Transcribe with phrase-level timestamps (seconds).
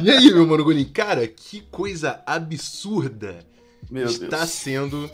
[0.00, 0.84] E aí, meu mano Golim?
[0.84, 3.38] Cara, que coisa absurda
[3.90, 4.50] Meu está Deus.
[4.50, 5.10] sendo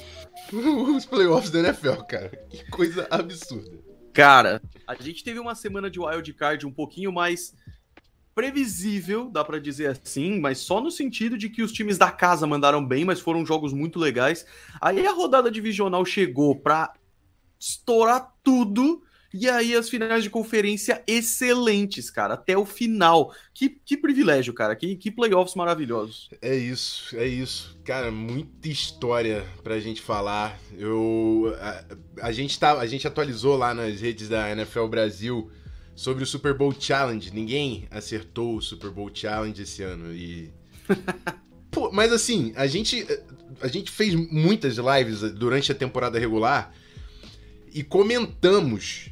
[0.53, 2.29] os playoffs da NFL, cara.
[2.51, 3.79] Que coisa absurda.
[4.13, 7.55] Cara, a gente teve uma semana de wild card um pouquinho mais
[8.35, 12.47] previsível, dá pra dizer assim, mas só no sentido de que os times da casa
[12.47, 14.47] mandaram bem, mas foram jogos muito legais.
[14.81, 16.93] Aí a rodada divisional chegou pra
[17.59, 19.03] estourar tudo.
[19.33, 23.35] E aí as finais de conferência excelentes, cara, até o final.
[23.53, 26.31] Que, que privilégio, cara, que, que playoffs maravilhosos.
[26.41, 27.79] É isso, é isso.
[27.85, 30.59] Cara, muita história pra gente falar.
[30.77, 31.55] Eu.
[31.61, 31.85] A,
[32.23, 35.51] a gente, tá, a gente atualizou lá nas redes da NFL Brasil
[35.95, 37.31] sobre o Super Bowl Challenge.
[37.35, 40.15] Ninguém acertou o Super Bowl Challenge esse ano.
[40.15, 40.51] E.
[41.71, 43.07] Pô, mas assim, a gente,
[43.61, 46.73] a gente fez muitas lives durante a temporada regular
[47.75, 49.11] e comentamos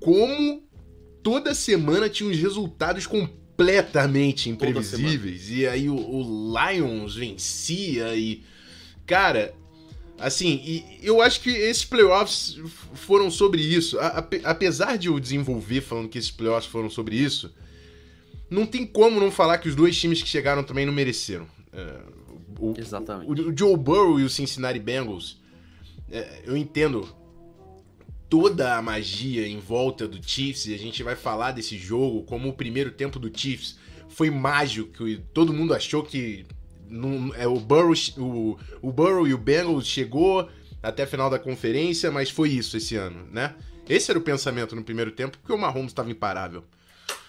[0.00, 0.62] como
[1.22, 5.50] toda semana tinha uns resultados completamente imprevisíveis.
[5.50, 8.42] E aí o, o Lions vencia e.
[9.06, 9.54] Cara,
[10.18, 12.58] assim, e eu acho que esses playoffs
[12.94, 13.98] foram sobre isso.
[13.98, 17.52] A- ape- apesar de eu desenvolver falando que esses playoffs foram sobre isso,
[18.48, 21.46] não tem como não falar que os dois times que chegaram também não mereceram.
[21.72, 22.00] É,
[22.58, 23.28] o, Exatamente.
[23.42, 25.38] o, o Joe Burrow e o Cincinnati Bengals,
[26.10, 27.08] é, eu entendo
[28.30, 32.48] toda a magia em volta do Chiefs e a gente vai falar desse jogo como
[32.48, 33.76] o primeiro tempo do Chiefs
[34.08, 36.46] foi mágico e todo mundo achou que
[37.36, 40.48] é, o, Burrow, o, o Burrow e o Bengals chegou
[40.82, 43.54] até a final da conferência, mas foi isso esse ano, né?
[43.88, 46.64] Esse era o pensamento no primeiro tempo, porque o Mahomes estava imparável.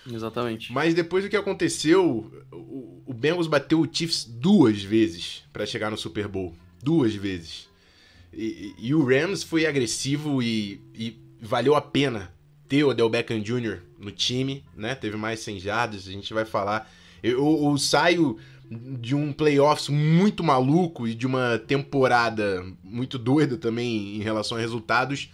[0.10, 0.72] Exatamente.
[0.72, 5.90] Mas depois do que aconteceu, o, o Bengals bateu o Chiefs duas vezes para chegar
[5.90, 6.56] no Super Bowl.
[6.82, 7.68] Duas vezes.
[8.34, 12.34] E, e- o Rams foi agressivo e, e valeu a pena
[12.68, 13.80] ter o Odell Beckham Jr.
[14.00, 14.96] no time, né?
[14.96, 16.90] Teve mais 100 jardas, a gente vai falar.
[17.22, 18.38] Eu, eu saio
[18.70, 24.62] de um playoffs muito maluco e de uma temporada muito doida também em relação a
[24.62, 25.30] resultados,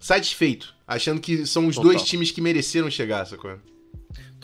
[0.00, 1.92] satisfeito, achando que são os Total.
[1.92, 3.58] dois times que mereceram chegar, sacou?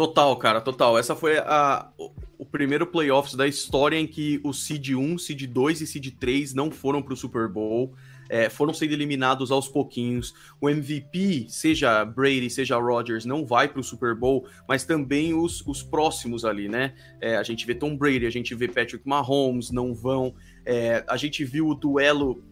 [0.01, 0.99] Total, cara, total.
[0.99, 5.43] Essa foi a, o, o primeiro playoffs da história em que o Seed 1, Seed
[5.43, 7.95] 2 e Seed 3 não foram pro Super Bowl.
[8.31, 10.33] é, foram sendo eliminados aos pouquinhos.
[10.61, 15.83] O MVP, seja Brady, seja Rodgers, não vai pro Super Bowl, mas também os, os
[15.83, 16.95] próximos ali, né?
[17.21, 20.35] É, a gente vê Tom Brady, a gente vê Patrick Mahomes, não vão.
[20.65, 22.43] É, a gente viu o duelo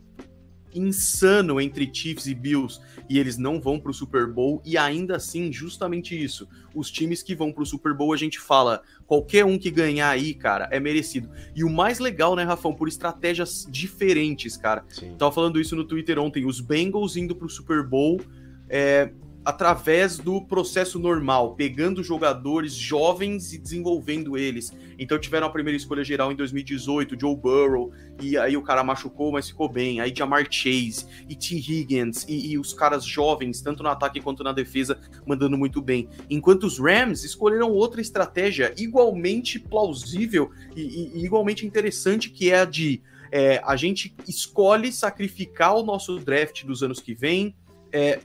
[0.75, 5.53] insano entre Chiefs e Bills e eles não vão pro Super Bowl e ainda assim,
[5.53, 6.49] justamente isso.
[6.75, 10.35] Os times que vão pro Super Bowl, a gente fala, qualquer um que ganhar aí,
[10.35, 11.31] cara, é merecido.
[11.55, 14.85] E o mais legal, né, Rafão, por estratégias diferentes, cara.
[14.89, 15.15] Sim.
[15.19, 18.21] Tava falando isso no Twitter ontem, os Bengals indo pro Super Bowl
[18.69, 19.11] é,
[19.49, 24.75] através do processo normal, pegando jogadores jovens e desenvolvendo eles.
[24.99, 29.33] Então tiveram a primeira escolha geral em 2018, Joe Burrow, e aí o cara machucou,
[29.33, 30.03] mas ficou bem.
[30.03, 31.55] Aí Jamar Chase e T.
[31.55, 36.11] Higgins e, e os caras jovens, tanto no ataque quanto na defesa, mandando muito bem.
[36.29, 42.61] Enquanto os Rams escolheram outra estratégia igualmente plausível e, e- e igualmente interessante, que é
[42.61, 43.01] a de
[43.33, 47.55] é, a gente escolhe sacrificar o nosso draft dos anos que vem
[47.93, 48.21] é,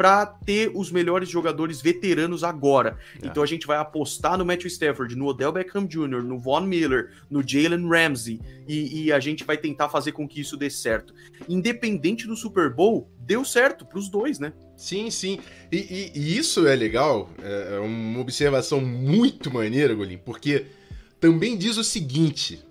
[0.00, 2.96] para ter os melhores jogadores veteranos agora.
[3.22, 3.26] É.
[3.26, 7.10] Então a gente vai apostar no Matthew Stafford, no Odell Beckham Jr., no Von Miller,
[7.28, 11.12] no Jalen Ramsey e, e a gente vai tentar fazer com que isso dê certo.
[11.46, 14.54] Independente do Super Bowl, deu certo para os dois, né?
[14.74, 15.38] Sim, sim.
[15.70, 20.64] E, e- e isso é legal, é é uma observação muito maneira, Golim, porque
[21.20, 22.64] também diz o seguinte: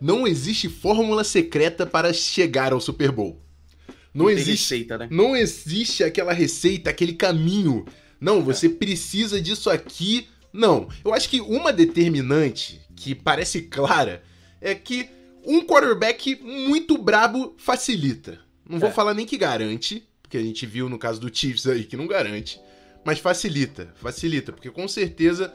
[0.00, 3.38] não existe fórmula secreta para chegar ao Super Bowl.
[4.14, 5.08] Não existe, receita, né?
[5.10, 7.84] não existe aquela receita, aquele caminho.
[8.20, 10.28] Não, você precisa disso aqui.
[10.52, 10.88] Não.
[11.04, 14.22] Eu acho que uma determinante que parece clara
[14.60, 15.08] é que
[15.44, 18.40] um quarterback muito brabo facilita.
[18.68, 18.92] Não vou É.
[18.92, 22.06] falar nem que garante, porque a gente viu no caso do Chiefs aí que não
[22.06, 22.60] garante,
[23.04, 25.52] mas facilita, facilita, porque com certeza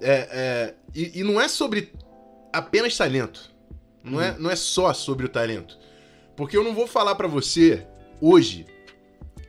[0.00, 1.92] é, é, e, e não é sobre
[2.52, 3.50] apenas talento,
[4.02, 5.78] não, é, não é só sobre o talento,
[6.38, 7.84] porque eu não vou falar pra você
[8.20, 8.64] hoje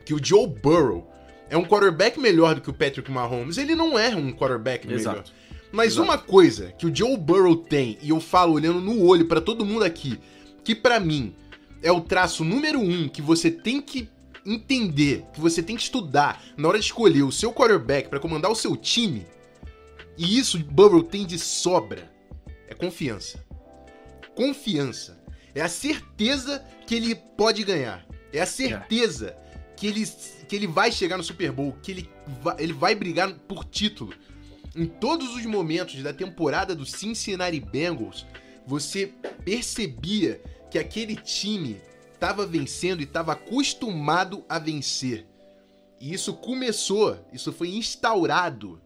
[0.03, 1.07] que o Joe Burrow
[1.47, 5.17] é um quarterback melhor do que o Patrick Mahomes, ele não é um quarterback melhor.
[5.17, 5.31] Exato.
[5.71, 6.03] Mas Exato.
[6.03, 9.63] uma coisa que o Joe Burrow tem, e eu falo olhando no olho pra todo
[9.63, 10.19] mundo aqui,
[10.63, 11.35] que pra mim
[11.83, 14.09] é o traço número um que você tem que
[14.43, 18.49] entender, que você tem que estudar na hora de escolher o seu quarterback pra comandar
[18.49, 19.27] o seu time,
[20.17, 22.11] e isso o Burrow tem de sobra,
[22.67, 23.45] é confiança.
[24.33, 25.18] Confiança.
[25.53, 28.05] É a certeza que ele pode ganhar.
[28.31, 29.35] É a certeza
[29.75, 30.05] que, ele,
[30.47, 32.09] que ele vai chegar no Super Bowl, que ele
[32.41, 34.13] vai, ele vai brigar por título.
[34.75, 38.25] em todos os momentos da temporada do Cincinnati Bengals,
[38.65, 39.11] você
[39.43, 41.81] percebia que aquele time
[42.13, 45.25] estava vencendo e estava acostumado a vencer.
[45.99, 48.79] E isso começou, isso foi instaurado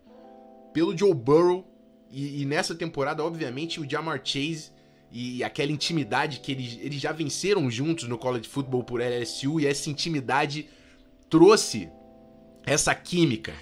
[0.74, 1.68] pelo Joe Burrow.
[2.09, 4.71] E, e nessa temporada, obviamente, o Jamar Chase
[5.13, 9.60] e aquela intimidade que eles, eles já venceram juntos no college football por LSU.
[9.60, 10.68] E essa intimidade
[11.30, 11.88] trouxe
[12.65, 13.54] essa química.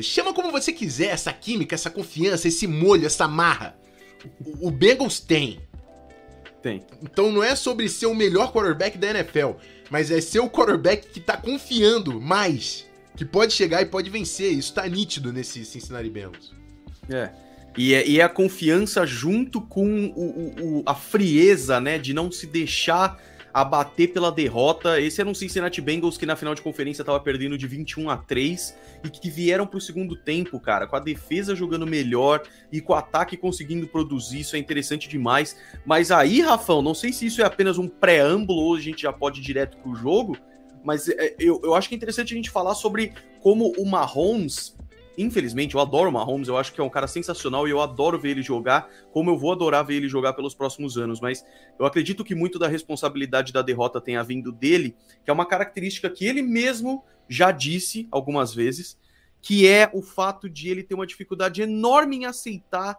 [0.00, 3.76] Chama como você quiser essa química, essa confiança, esse molho, essa marra.
[4.42, 5.60] O, o Bengals tem.
[6.62, 6.82] Tem.
[7.02, 9.50] Então não é sobre ser o melhor quarterback da NFL,
[9.90, 14.50] mas é ser o quarterback que tá confiando mais que pode chegar e pode vencer.
[14.52, 16.54] Isso tá nítido nesse Cincinnati Bengals.
[17.10, 17.43] É.
[17.76, 22.14] E é, e é a confiança junto com o, o, o, a frieza, né, de
[22.14, 23.18] não se deixar
[23.54, 25.00] abater pela derrota.
[25.00, 28.16] Esse era um Cincinnati Bengals que na final de conferência tava perdendo de 21 a
[28.16, 32.42] 3 e que vieram pro segundo tempo, cara, com a defesa jogando melhor
[32.72, 34.40] e com o ataque conseguindo produzir.
[34.40, 35.56] Isso é interessante demais.
[35.86, 39.12] Mas aí, Rafão, não sei se isso é apenas um preâmbulo ou a gente já
[39.12, 40.36] pode ir direto pro jogo.
[40.82, 44.73] Mas é, eu, eu acho que é interessante a gente falar sobre como o Mahomes
[45.16, 48.18] infelizmente, eu adoro o Mahomes, eu acho que é um cara sensacional e eu adoro
[48.18, 51.44] ver ele jogar, como eu vou adorar ver ele jogar pelos próximos anos, mas
[51.78, 56.10] eu acredito que muito da responsabilidade da derrota tenha vindo dele, que é uma característica
[56.10, 58.98] que ele mesmo já disse algumas vezes,
[59.40, 62.98] que é o fato de ele ter uma dificuldade enorme em aceitar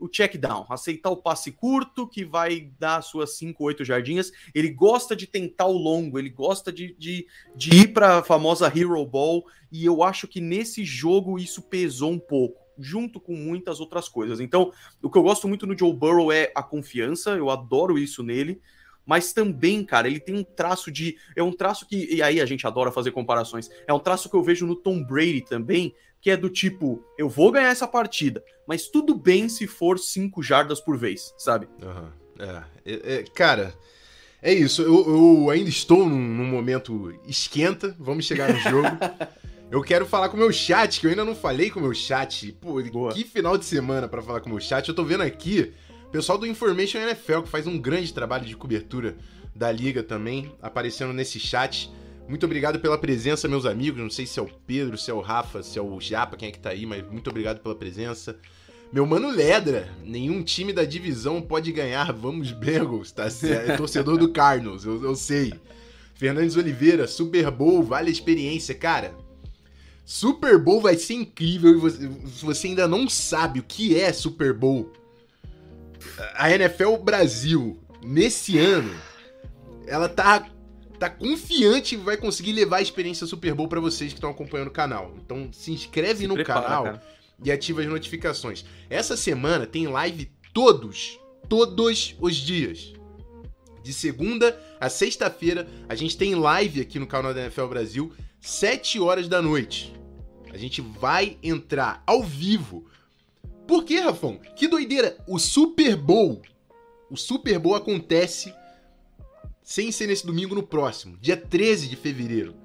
[0.00, 4.32] o check down, aceitar o passe curto que vai dar suas 5, 8 jardinhas.
[4.54, 8.66] Ele gosta de tentar o longo, ele gosta de, de, de ir para a famosa
[8.66, 12.60] Hero Ball, e eu acho que nesse jogo isso pesou um pouco.
[12.82, 14.40] Junto com muitas outras coisas.
[14.40, 18.22] Então, o que eu gosto muito no Joe Burrow é a confiança, eu adoro isso
[18.22, 18.58] nele
[19.10, 21.16] mas também, cara, ele tem um traço de.
[21.34, 22.14] É um traço que.
[22.14, 23.68] E aí a gente adora fazer comparações.
[23.84, 27.28] É um traço que eu vejo no Tom Brady também, que é do tipo, eu
[27.28, 31.68] vou ganhar essa partida, mas tudo bem se for cinco jardas por vez, sabe?
[31.82, 32.08] Uhum.
[32.38, 33.74] É, é, é, cara,
[34.40, 34.80] é isso.
[34.80, 37.96] Eu, eu ainda estou num, num, momento esquenta.
[37.98, 38.96] Vamos chegar no jogo.
[39.72, 41.94] eu quero falar com o meu chat, que eu ainda não falei com o meu
[41.94, 42.52] chat.
[42.60, 43.12] Pô, Boa.
[43.12, 44.88] que final de semana para falar com o meu chat.
[44.88, 45.74] Eu tô vendo aqui
[46.10, 49.16] pessoal do Information NFL, que faz um grande trabalho de cobertura
[49.54, 51.90] da liga também, aparecendo nesse chat.
[52.28, 54.00] Muito obrigado pela presença, meus amigos.
[54.00, 56.48] Não sei se é o Pedro, se é o Rafa, se é o Japa, quem
[56.48, 58.36] é que tá aí, mas muito obrigado pela presença.
[58.92, 63.70] Meu mano Ledra, nenhum time da divisão pode ganhar, vamos Bengals, tá certo?
[63.70, 65.52] É torcedor do Cardinals, eu, eu sei.
[66.14, 69.14] Fernandes Oliveira, Super Bowl, vale a experiência, cara.
[70.04, 72.08] Super Bowl vai ser incrível e você,
[72.42, 74.92] você ainda não sabe o que é Super Bowl,
[76.34, 78.94] a NFL Brasil, nesse ano,
[79.86, 80.48] ela tá
[81.00, 84.68] tá confiante que vai conseguir levar a experiência Super Bowl para vocês que estão acompanhando
[84.68, 85.14] o canal.
[85.24, 87.02] Então se inscreve se no prepara, canal cara.
[87.42, 88.66] e ativa as notificações.
[88.90, 91.18] Essa semana tem live todos,
[91.48, 92.92] todos os dias.
[93.82, 99.00] De segunda a sexta-feira, a gente tem live aqui no canal da NFL Brasil, 7
[99.00, 99.94] horas da noite.
[100.52, 102.86] A gente vai entrar ao vivo.
[103.70, 104.36] Por quê, Rafão?
[104.56, 105.16] Que doideira!
[105.28, 106.42] O Super Bowl.
[107.08, 108.52] O Super Bowl acontece
[109.62, 112.56] sem ser nesse domingo no próximo, dia 13 de fevereiro.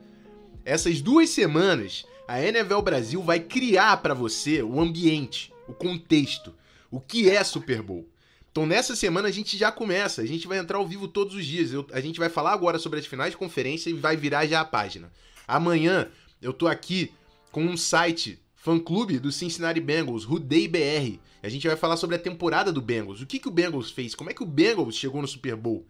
[0.66, 6.56] Essas duas semanas, a NFL Brasil vai criar para você o ambiente, o contexto,
[6.90, 8.10] o que é Super Bowl.
[8.52, 11.46] Então nessa semana a gente já começa, a gente vai entrar ao vivo todos os
[11.46, 11.72] dias.
[11.72, 14.62] Eu, a gente vai falar agora sobre as finais de conferência e vai virar já
[14.62, 15.14] a página.
[15.48, 16.10] Amanhã
[16.42, 17.14] eu tô aqui
[17.52, 21.20] com um site fã-clube do Cincinnati Bengals, Rudei BR.
[21.44, 23.22] A gente vai falar sobre a temporada do Bengals.
[23.22, 24.16] O que, que o Bengals fez?
[24.16, 25.86] Como é que o Bengals chegou no Super Bowl?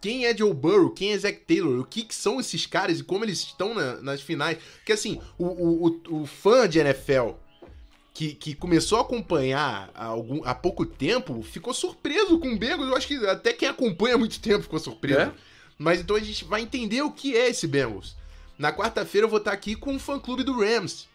[0.00, 3.04] quem é Joe Burrow, quem é Zach Taylor, o que, que são esses caras e
[3.04, 4.58] como eles estão na, nas finais.
[4.78, 7.34] Porque assim, o, o, o, fã de NFL
[8.12, 12.88] que, que começou a acompanhar há, algum, há pouco tempo ficou surpreso com o Bengals.
[12.88, 15.20] Eu acho que até quem acompanha há muito tempo ficou surpreso.
[15.20, 15.32] É?
[15.78, 18.16] Mas então a gente vai entender o que é esse Bengals.
[18.58, 21.06] Na quarta-feira eu vou estar aqui com o fã-clube do Rams,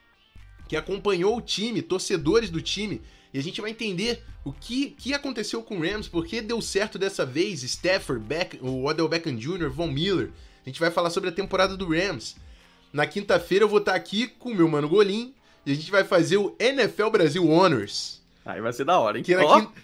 [0.67, 3.01] que acompanhou o time, torcedores do time,
[3.33, 6.61] e a gente vai entender o que, que aconteceu com o Rams, por que deu
[6.61, 10.31] certo dessa vez, Stafford, Beck, o Odell Beckham Jr., Von Miller.
[10.65, 12.35] A gente vai falar sobre a temporada do Rams.
[12.91, 15.33] Na quinta-feira eu vou estar aqui com o meu mano Golim
[15.65, 18.21] e a gente vai fazer o NFL Brasil Honors.
[18.45, 19.23] Aí vai ser da hora, hein?
[19.23, 19.35] Que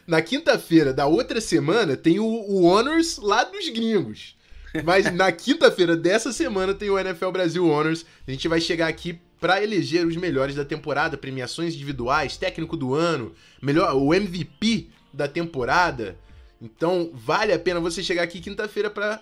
[0.07, 4.37] na, quinta-feira da outra semana tem o, o Honors lá dos gringos.
[4.85, 8.05] Mas na quinta-feira dessa semana tem o NFL Brasil Honors.
[8.25, 12.93] A gente vai chegar aqui para eleger os melhores da temporada, premiações individuais, técnico do
[12.93, 16.17] ano, melhor o MVP da temporada.
[16.61, 19.21] Então, vale a pena você chegar aqui quinta-feira para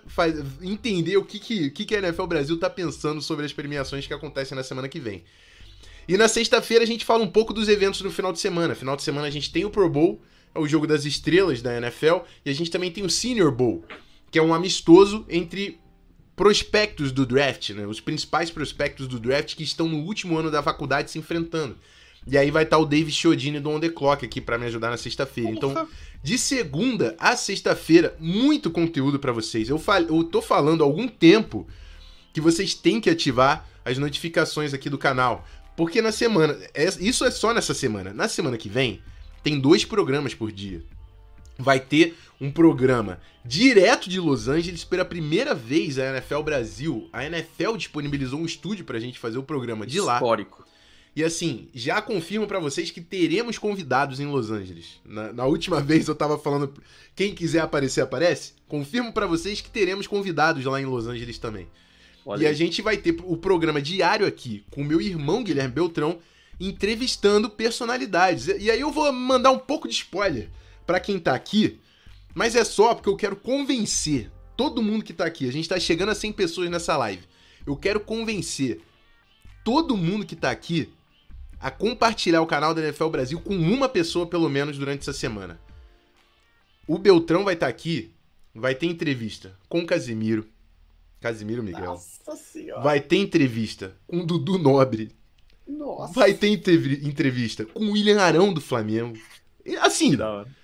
[0.62, 4.14] entender o que, que, que, que a NFL Brasil tá pensando sobre as premiações que
[4.14, 5.24] acontecem na semana que vem.
[6.08, 8.76] E na sexta-feira a gente fala um pouco dos eventos do final de semana.
[8.76, 10.22] Final de semana a gente tem o Pro Bowl,
[10.54, 13.84] é o jogo das estrelas da NFL, e a gente também tem o Senior Bowl,
[14.30, 15.81] que é um amistoso entre
[16.42, 17.86] prospectos do draft, né?
[17.86, 21.78] Os principais prospectos do draft que estão no último ano da faculdade se enfrentando.
[22.26, 24.90] E aí vai estar o David Chiodini do On The Clock aqui para me ajudar
[24.90, 25.52] na sexta-feira.
[25.52, 25.88] Então,
[26.24, 29.70] de segunda a sexta-feira, muito conteúdo para vocês.
[29.70, 30.02] Eu, fal...
[30.02, 31.68] eu tô falando há algum tempo
[32.34, 35.48] que vocês têm que ativar as notificações aqui do canal.
[35.78, 36.58] Porque na semana.
[36.74, 38.16] É, isso é só nessa semana.
[38.16, 39.00] Na semana que vem,
[39.44, 40.82] tem dois programas por dia.
[41.58, 47.10] Vai ter um programa direto de Los Angeles pela primeira vez a NFL Brasil.
[47.14, 50.16] A NFL disponibilizou um estúdio pra gente fazer o programa de lá.
[50.16, 50.66] Histórico.
[51.16, 55.02] E assim, já confirmo para vocês que teremos convidados em Los Angeles.
[55.06, 56.74] Na, na, última vez eu tava falando,
[57.16, 58.54] quem quiser aparecer, aparece.
[58.68, 61.68] Confirmo para vocês que teremos convidados lá em Los Angeles também.
[62.26, 62.52] Olha e aí.
[62.52, 66.20] a gente vai ter o programa diário aqui com o meu irmão Guilherme Beltrão
[66.60, 68.48] entrevistando personalidades.
[68.48, 70.48] E aí eu vou mandar um pouco de spoiler
[70.92, 71.80] para quem tá aqui,
[72.36, 75.48] mas é só porque eu quero convencer todo mundo que tá aqui.
[75.48, 77.24] A gente tá chegando a 100 pessoas nessa live.
[77.66, 78.82] Eu quero convencer
[79.64, 80.92] todo mundo que tá aqui
[81.62, 85.62] a compartilhar o canal da NFL Brasil com uma pessoa pelo menos durante essa semana.
[86.86, 88.12] O Beltrão vai estar tá aqui,
[88.54, 90.46] vai ter entrevista com o Casimiro.
[91.22, 91.86] Casimiro Miguel.
[91.86, 92.82] Nossa senhora.
[92.82, 95.16] Vai ter entrevista com o Dudu Nobre.
[95.66, 96.12] Nossa.
[96.12, 99.18] Vai ter entrevista com o William Arão do Flamengo.
[99.80, 100.61] Assim, que da hora.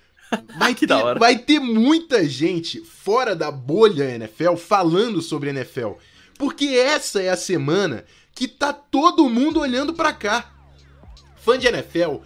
[0.58, 1.18] Vai, que ter, da hora.
[1.18, 5.92] vai ter muita gente fora da bolha NFL falando sobre NFL.
[6.38, 8.04] Porque essa é a semana
[8.34, 10.54] que tá todo mundo olhando para cá
[11.48, 12.16] fã de NFL,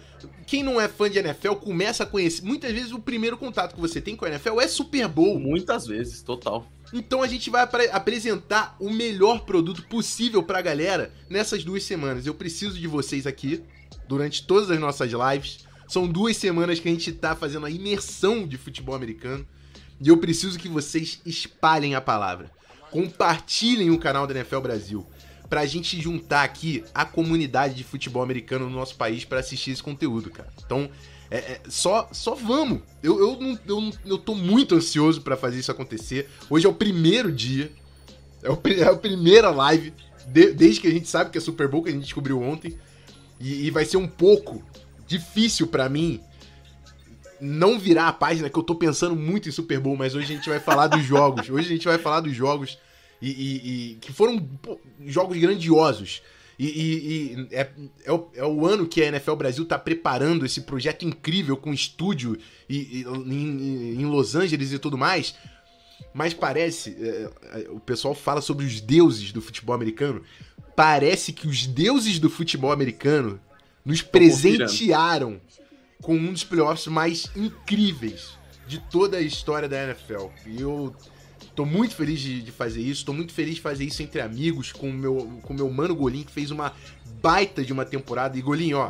[0.45, 2.43] quem não é fã de NFL começa a conhecer.
[2.43, 5.39] Muitas vezes o primeiro contato que você tem com a NFL é Super Bowl.
[5.39, 6.67] Muitas vezes, total.
[6.91, 12.27] Então a gente vai ap apresentar o melhor produto possível pra galera nessas duas semanas.
[12.27, 13.63] Eu preciso de vocês aqui
[14.07, 15.65] durante todas as nossas lives.
[15.87, 19.45] São duas semanas que a gente tá fazendo a imersão de futebol americano.
[20.01, 22.51] E eu preciso que vocês espalhem a palavra.
[22.91, 25.07] Compartilhem o canal da NFL Brasil
[25.49, 29.83] pra gente juntar aqui a comunidade de futebol americano no nosso país para assistir esse
[29.83, 30.51] conteúdo, cara.
[30.65, 30.89] Então,
[31.29, 32.81] é, é, só, só vamos.
[33.01, 36.27] Eu, eu, não, eu, eu tô muito ansioso para fazer isso acontecer.
[36.49, 37.71] Hoje é o primeiro dia,
[38.41, 39.93] é, o, é a primeira live,
[40.27, 42.77] de, desde que a gente sabe que é Super Bowl, que a gente descobriu ontem.
[43.39, 44.63] E, e vai ser um pouco
[45.17, 46.19] difícil para mim
[47.39, 50.35] não virar a página, que eu tô pensando muito em Super Bowl, mas hoje a
[50.35, 51.49] gente vai falar dos jogos.
[51.49, 52.77] Hoje a gente vai falar dos jogos
[53.21, 56.21] e, e, e que foram pô, jogos grandiosos.
[56.57, 57.69] E, e é,
[58.05, 61.73] é, o, é, o, ano que a NFL Brasil está preparando esse projeto incrível com
[61.73, 62.37] estúdio
[62.69, 65.35] e, em, em, Los Angeles e tudo mais.
[66.13, 70.21] Mas parece, é, é, o pessoal fala sobre os deuses do futebol americano.
[70.75, 73.39] Parece que os deuses do futebol americano
[73.85, 75.39] nos presentearam
[76.01, 78.37] com um dos playoffs mais incríveis
[78.67, 80.27] de toda a história da NFL.
[80.45, 80.95] E eu
[81.55, 84.71] Tô muito feliz de, de, fazer isso, tô muito feliz de fazer isso entre amigos,
[84.71, 86.73] com o meu, com meu mano Golim, que fez uma
[87.21, 88.37] baita de uma temporada.
[88.37, 88.89] E Golim, ó.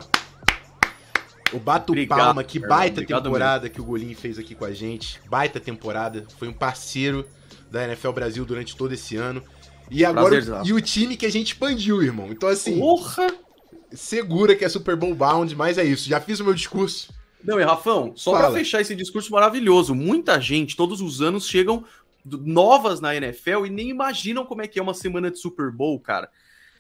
[1.52, 3.76] O bato obrigado, palma, que baita obrigado temporada mesmo.
[3.76, 5.20] que o Golim fez aqui com a gente.
[5.30, 6.26] Baita temporada.
[6.38, 7.28] Foi um parceiro
[7.70, 9.44] da NFL Brasil durante todo esse ano.
[9.92, 10.42] E agora.
[10.64, 12.30] e o time que a gente expandiu, irmão.
[12.32, 12.80] Então, assim.
[12.80, 13.28] Porra!
[13.94, 16.10] Segura que é Super Bowl Bound, mas é isso.
[16.10, 17.14] Já fiz o meu discurso.
[17.44, 21.84] Não, e Rafão, só para fechar esse discurso maravilhoso, muita gente, todos os anos, chegam
[22.26, 26.00] novas na NFL e nem imaginam como é que é uma semana de Super Bowl,
[26.00, 26.30] cara.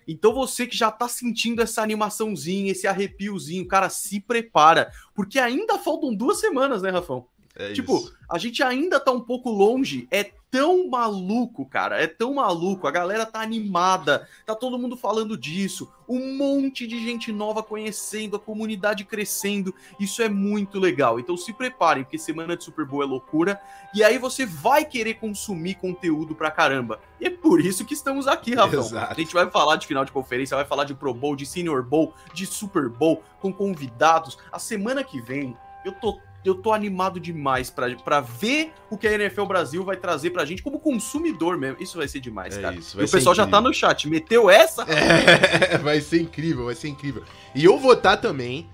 [0.07, 5.77] Então você que já tá sentindo essa animaçãozinha, esse arrepiozinho, cara, se prepara, porque ainda
[5.77, 7.27] faltam duas semanas, né, Rafão?
[7.55, 8.13] É tipo, isso.
[8.29, 10.07] a gente ainda tá um pouco longe.
[10.09, 11.99] É tão maluco, cara.
[11.99, 12.87] É tão maluco.
[12.87, 14.27] A galera tá animada.
[14.45, 15.91] Tá todo mundo falando disso.
[16.07, 19.73] Um monte de gente nova conhecendo, a comunidade crescendo.
[19.99, 21.19] Isso é muito legal.
[21.19, 23.59] Então se preparem, porque semana de Super Bowl é loucura.
[23.95, 26.99] E aí você vai querer consumir conteúdo pra caramba.
[27.19, 28.83] E é por isso que estamos aqui, Rafael.
[29.09, 31.83] A gente vai falar de final de conferência, vai falar de Pro Bowl, de Senior
[31.83, 34.37] Bowl, de Super Bowl, com convidados.
[34.51, 39.13] A semana que vem, eu tô eu tô animado demais para ver o que a
[39.13, 41.81] NFL Brasil vai trazer pra gente como consumidor mesmo.
[41.81, 42.75] Isso vai ser demais, é cara.
[42.75, 43.35] Isso, e o pessoal incrível.
[43.35, 44.09] já tá no chat.
[44.09, 44.85] Meteu essa?
[44.93, 47.23] É, vai ser incrível, vai ser incrível.
[47.55, 48.69] E eu vou estar tá também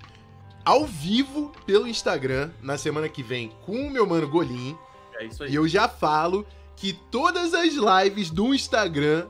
[0.64, 4.76] ao vivo pelo Instagram na semana que vem com o meu mano Golim.
[5.18, 5.50] É isso aí.
[5.50, 6.46] E eu já falo
[6.76, 9.26] que todas as lives do Instagram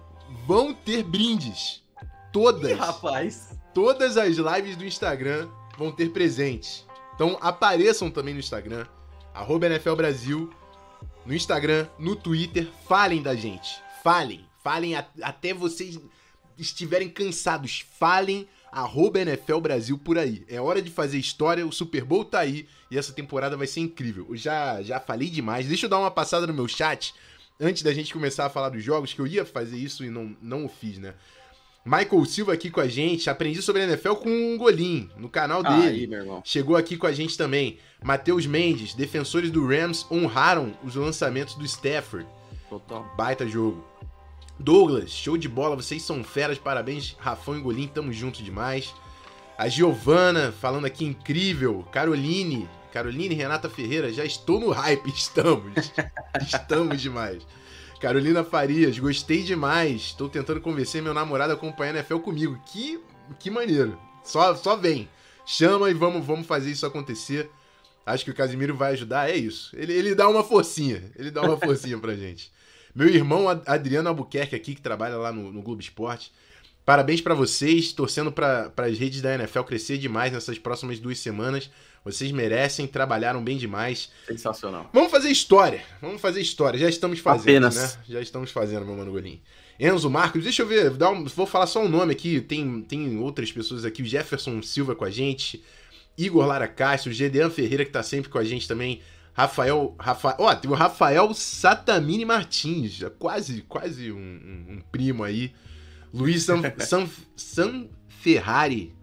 [0.47, 1.83] vão ter brindes.
[2.33, 2.71] Todas.
[2.71, 3.59] Ih, rapaz.
[3.75, 6.87] Todas as lives do Instagram vão ter presentes.
[7.21, 8.87] Então apareçam também no Instagram,
[9.35, 10.51] arroba NFL Brasil,
[11.27, 13.79] no Instagram, no Twitter, falem da gente.
[14.03, 16.01] Falem, falem a, até vocês
[16.57, 17.85] estiverem cansados.
[17.99, 20.47] Falem arroba NFL Brasil por aí.
[20.49, 23.81] É hora de fazer história, o Super Bowl tá aí e essa temporada vai ser
[23.81, 24.25] incrível.
[24.31, 25.69] Eu já, já falei demais.
[25.69, 27.15] Deixa eu dar uma passada no meu chat
[27.61, 30.35] antes da gente começar a falar dos jogos, que eu ia fazer isso e não,
[30.41, 31.13] não o fiz, né?
[31.85, 33.31] Michael Silva aqui com a gente.
[33.31, 36.01] Aprendi sobre a NFL com um golim no canal dele.
[36.01, 36.43] Aí, meu irmão.
[36.45, 37.79] Chegou aqui com a gente também.
[38.03, 42.27] Matheus Mendes, defensores do Rams honraram os lançamentos do Stafford.
[42.69, 43.05] Total.
[43.17, 43.85] Baita jogo.
[44.59, 48.95] Douglas, show de bola, vocês são feras, parabéns, Rafão e Golim, tamo junto demais.
[49.57, 51.83] A Giovana, falando aqui, incrível.
[51.91, 55.91] Caroline, Caroline Renata Ferreira, já estou no hype, estamos.
[56.43, 57.43] estamos demais.
[58.01, 60.01] Carolina Farias, gostei demais.
[60.01, 62.59] Estou tentando convencer meu namorado a acompanhar a NFL comigo.
[62.65, 62.99] Que,
[63.39, 63.99] que maneiro.
[64.25, 65.07] Só, só vem.
[65.45, 67.51] Chama e vamos, vamos fazer isso acontecer.
[68.07, 69.29] Acho que o Casimiro vai ajudar.
[69.29, 69.71] É isso.
[69.77, 71.13] Ele, ele dá uma forcinha.
[71.15, 72.51] Ele dá uma forcinha pra gente.
[72.95, 76.33] Meu irmão Adriano Albuquerque aqui, que trabalha lá no, no Globo Esporte.
[76.87, 81.71] Parabéns para vocês, torcendo para as redes da NFL crescer demais nessas próximas duas semanas.
[82.05, 84.11] Vocês merecem, trabalharam bem demais.
[84.27, 84.89] Sensacional.
[84.93, 85.83] Vamos fazer história.
[86.01, 86.79] Vamos fazer história.
[86.79, 87.97] Já estamos fazendo, Apenas.
[87.97, 88.03] né?
[88.09, 89.41] Já estamos fazendo, meu mano Golim.
[89.79, 92.41] Enzo Marcos, deixa eu ver, um, vou falar só um nome aqui.
[92.41, 94.03] Tem, tem outras pessoas aqui.
[94.03, 95.63] O Jefferson Silva com a gente.
[96.17, 99.01] Igor Lara Castro, Gedean Ferreira, que tá sempre com a gente também.
[99.33, 99.95] Rafael.
[99.99, 103.01] Rafa, ó, tem o Rafael Satamini Martins.
[103.19, 105.53] Quase, quase um, um, um primo aí.
[106.13, 108.95] Luiz San, San, San Ferrari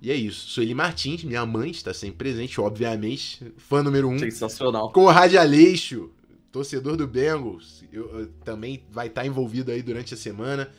[0.00, 0.48] e é isso.
[0.48, 3.52] Sueli Martins, minha mãe, está sempre presente, obviamente.
[3.58, 4.18] Fã número um.
[4.18, 4.90] Sensacional.
[4.92, 6.10] Conrad Aleixo,
[6.50, 7.84] torcedor do Bengals.
[7.92, 10.70] Eu, eu, também vai estar envolvido aí durante a semana.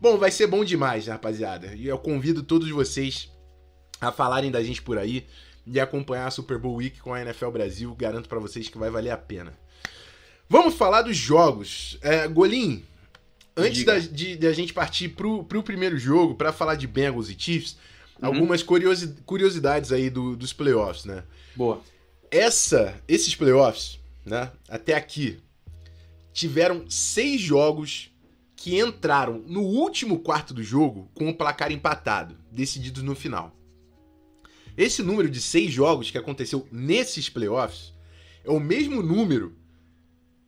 [0.00, 1.74] Bom, vai ser bom demais, rapaziada.
[1.74, 3.30] E eu convido todos vocês
[4.00, 5.24] a falarem da gente por aí
[5.66, 7.94] e acompanhar a Super Bowl Week com a NFL Brasil.
[7.94, 9.52] Garanto para vocês que vai valer a pena.
[10.48, 11.96] Vamos falar dos jogos.
[12.02, 12.84] É, Golim,
[13.56, 17.30] antes da, de, de, a gente partir pro, pro primeiro jogo, para falar de Bengals
[17.30, 17.76] e Chiefs,
[18.20, 18.28] uhum.
[18.28, 21.24] algumas curiosi curiosidades aí do, dos playoffs, né?
[21.54, 21.80] Boa.
[22.30, 25.38] Essa, esses playoffs, né, até aqui,
[26.32, 28.10] tiveram seis jogos
[28.56, 33.54] que entraram no último quarto do jogo com o placar empatado, decididos no final.
[34.76, 37.92] Esse número de seis jogos que aconteceu nesses playoffs
[38.44, 39.56] é o mesmo número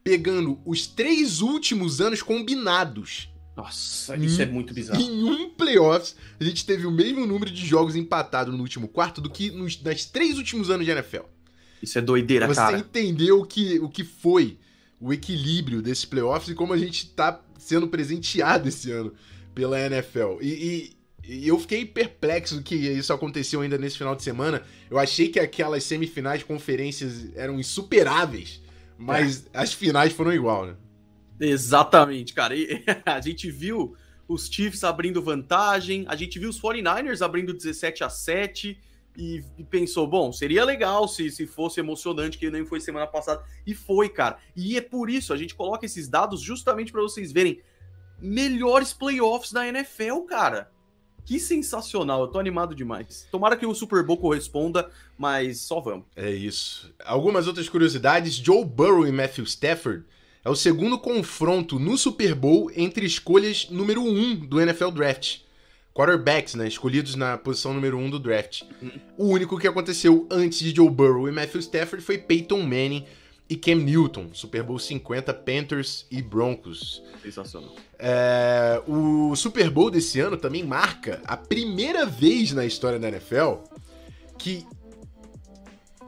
[0.02, 5.00] pegando os três últimos anos combinados nossa, isso é muito bizarro.
[5.00, 9.18] Em um playoffs, a gente teve o mesmo número de jogos empatados no último quarto
[9.18, 11.22] do que nos, nas três últimos anos de NFL.
[11.82, 12.76] Isso é doideira, Você cara.
[12.76, 14.58] Você entendeu o que, o que foi
[15.00, 19.14] o equilíbrio desses playoffs e como a gente tá sendo presenteado esse ano
[19.54, 20.38] pela NFL.
[20.42, 20.92] E,
[21.24, 24.62] e, e, eu fiquei perplexo que isso aconteceu ainda nesse final de semana.
[24.90, 28.60] Eu achei que aquelas semifinais de conferências eram insuperáveis,
[28.98, 29.58] mas é.
[29.58, 30.74] as finais foram igual, né?
[31.40, 32.54] Exatamente, cara.
[32.54, 33.96] E a gente viu
[34.28, 38.78] os Chiefs abrindo vantagem, a gente viu os 49ers abrindo 17 a 7
[39.16, 43.42] e, e, pensou, bom, seria legal se, se fosse emocionante, que nem foi semana passada.
[43.66, 44.38] E foi, cara.
[44.54, 47.60] E é por isso, a gente coloca esses dados justamente para vocês verem
[48.18, 50.70] melhores playoffs da NFL, cara.
[51.24, 53.26] Que sensacional, eu tô animado demais.
[53.32, 56.06] Tomara que o Super Bowl corresponda, mas só vamos.
[56.14, 56.94] É isso.
[57.04, 60.04] Algumas outras curiosidades: Joe Burrow e Matthew Stafford
[60.46, 65.38] é o segundo confronto no Super Bowl entre escolhas número 1 um do NFL Draft.
[65.92, 66.68] Quarterbacks, né?
[66.68, 68.62] Escolhidos na posição número 1 um do draft.
[69.18, 73.04] O único que aconteceu antes de Joe Burrow e Matthew Stafford foi Peyton Manning
[73.50, 77.02] e Cam Newton, Super Bowl 50, Panthers e Broncos.
[77.20, 77.74] Sensacional.
[77.98, 83.64] É, o Super Bowl desse ano também marca a primeira vez na história da NFL
[84.38, 84.64] que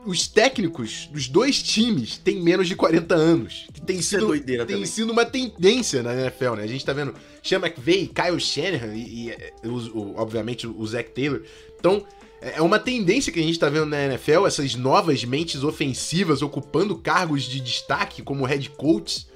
[0.08, 3.66] os técnicos dos dois times têm menos de 40 anos.
[3.74, 6.62] Que tem Isso é sido, é tem sido uma tendência na NFL, né?
[6.62, 11.42] A gente tá vendo Sean McVay, Kyle Shanahan e, e o, obviamente, o Zach Taylor.
[11.78, 12.06] Então,
[12.40, 16.40] é, é uma tendência que a gente tá vendo na NFL, essas novas mentes ofensivas
[16.40, 19.26] ocupando cargos de destaque como head coaches.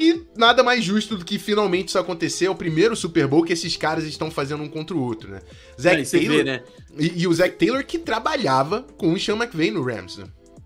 [0.00, 2.46] E nada mais justo do que finalmente isso acontecer.
[2.46, 5.40] É o primeiro Super Bowl que esses caras estão fazendo um contra o outro, né?
[5.78, 6.62] Zac Taylor, vê, né?
[6.98, 10.24] E, e, o Zac Taylor que trabalhava com o Sean McVay no Rams, né?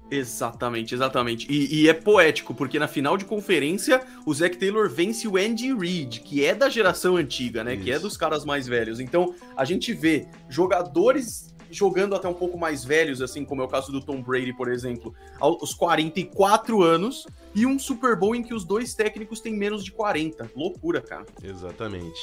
[0.09, 1.51] Exatamente, exatamente.
[1.51, 5.75] E, e, é poético, porque na final de conferência, o Zac Taylor vence o Andy
[5.75, 7.75] Reid, que é da geração antiga, né?
[7.75, 7.83] Isso.
[7.83, 9.01] Que é dos caras mais velhos.
[9.01, 13.69] Então, a gente vê jogadores jogando até um pouco mais velhos, assim como é o
[13.69, 18.55] caso do Tom Brady, por exemplo, aos 44 anos, e um Super Bowl em que
[18.55, 20.51] os dois técnicos têm menos de 40.
[20.57, 21.27] Loucura, cara.
[21.43, 22.21] Exatamente.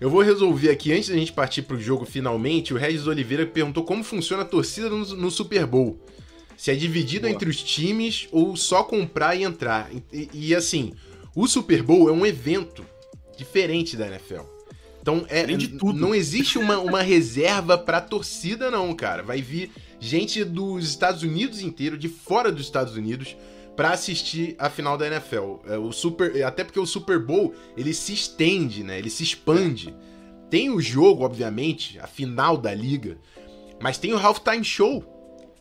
[0.00, 3.84] Eu vou resolver aqui, antes da gente partir pro jogo finalmente, o Regis Oliveira perguntou
[3.84, 5.98] como funciona a torcida no, no Super Bowl.
[6.56, 9.90] Se é dividido entre os times ou só comprar e entrar.
[10.12, 10.94] E, e assim,
[11.34, 12.84] o Super Bowl é um evento
[13.36, 14.55] diferente da NFL.
[15.06, 15.46] Então, é,
[15.94, 19.22] não existe uma, uma reserva pra torcida, não, cara.
[19.22, 23.36] Vai vir gente dos Estados Unidos inteiro, de fora dos Estados Unidos,
[23.76, 25.58] para assistir a final da NFL.
[25.68, 28.98] É, o Super, até porque o Super Bowl, ele se estende, né?
[28.98, 29.94] Ele se expande.
[30.50, 33.16] Tem o jogo, obviamente, a final da liga,
[33.80, 35.04] mas tem o halftime show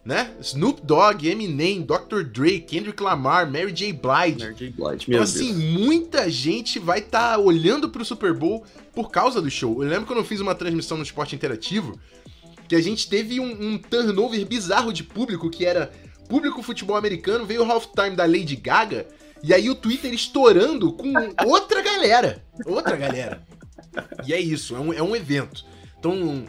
[0.06, 0.32] né?
[0.40, 2.22] Snoop Dogg, Eminem, Dr.
[2.24, 3.92] Dre, Kendrick Lamar, Mary J.
[3.92, 4.40] Blige.
[4.40, 4.70] Mary J.
[4.70, 5.82] Blige, Então, assim, Deus.
[5.82, 8.64] muita gente vai estar tá olhando pro Super Bowl
[8.94, 9.82] por causa do show.
[9.84, 12.00] Eu lembro quando eu fiz uma transmissão no Esporte Interativo,
[12.70, 15.92] que a gente teve um, um turnover bizarro de público, que era
[16.30, 19.08] público futebol americano, veio o halftime da Lady Gaga,
[19.44, 21.14] e aí o Twitter estourando com
[21.48, 22.44] outra galera.
[22.66, 23.44] Outra galera.
[24.26, 25.66] E é isso, é um, é um evento.
[25.98, 26.46] Então,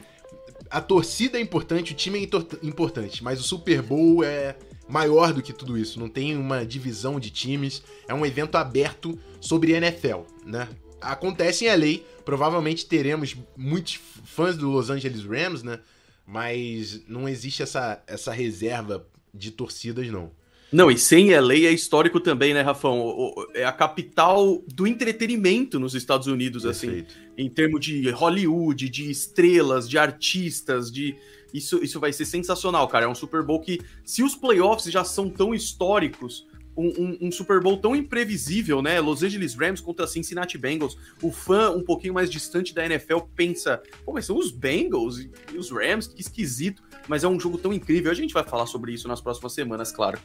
[0.71, 4.57] a torcida é importante, o time é importante, mas o Super Bowl é
[4.89, 5.99] maior do que tudo isso.
[5.99, 10.69] Não tem uma divisão de times, é um evento aberto sobre NFL, né?
[11.01, 15.81] Acontece em LA, provavelmente teremos muitos fãs do Los Angeles Rams, né?
[16.27, 20.31] Mas não existe essa, essa reserva de torcidas, não.
[20.73, 23.33] Não, e sem LA é histórico também, né, Rafão?
[23.55, 27.15] É a capital do entretenimento nos Estados Unidos, assim, Perfeito.
[27.15, 31.17] assim, em termos de Hollywood, de estrelas, de artistas, de.
[31.55, 33.05] Isso, isso vai ser sensacional, cara.
[33.05, 37.33] É um Super Bowl que, se os playoffs já são tão históricos, um, um, um,
[37.33, 39.01] Super Bowl tão imprevisível, né?
[39.01, 40.99] Los Angeles Rams contra Cincinnati Bengals.
[41.23, 45.57] O fã um pouquinho mais distante da NFL pensa, pô, mas são os Bengals e
[45.57, 46.83] os Rams, que esquisito.
[47.09, 48.11] Mas é um jogo tão incrível.
[48.11, 50.19] A gente vai falar sobre isso nas próximas semanas, claro.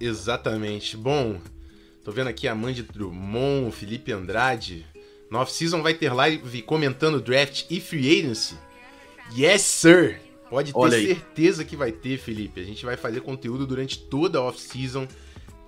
[0.00, 0.96] Exatamente.
[0.96, 1.40] Bom,
[2.04, 4.86] tô vendo aqui a Mandy Drummond, Felipe Andrade.
[5.30, 8.54] No off-season vai ter live comentando draft e free agency.
[9.34, 10.20] Yes, sir!
[10.50, 11.68] Pode ter Olha certeza aí.
[11.68, 12.60] que vai ter, Felipe.
[12.60, 15.08] A gente vai fazer conteúdo durante toda a off-season.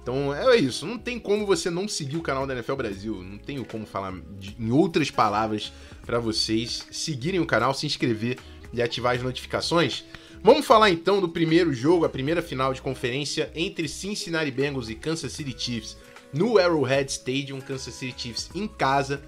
[0.02, 0.84] Então é isso.
[0.84, 3.22] Não tem como você não seguir o canal da NFL Brasil.
[3.22, 5.72] Não tenho como falar de, em outras palavras
[6.04, 8.36] para vocês seguirem o canal, se inscrever
[8.70, 10.04] e ativar as notificações.
[10.44, 14.94] Vamos falar então do primeiro jogo, a primeira final de conferência entre Cincinnati Bengals e
[14.94, 15.96] Kansas City Chiefs
[16.34, 19.22] no Arrowhead Stadium, Kansas City Chiefs em casa.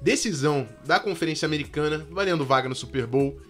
[0.00, 3.40] Decisão da Conferência Americana, valendo vaga no Super Bowl.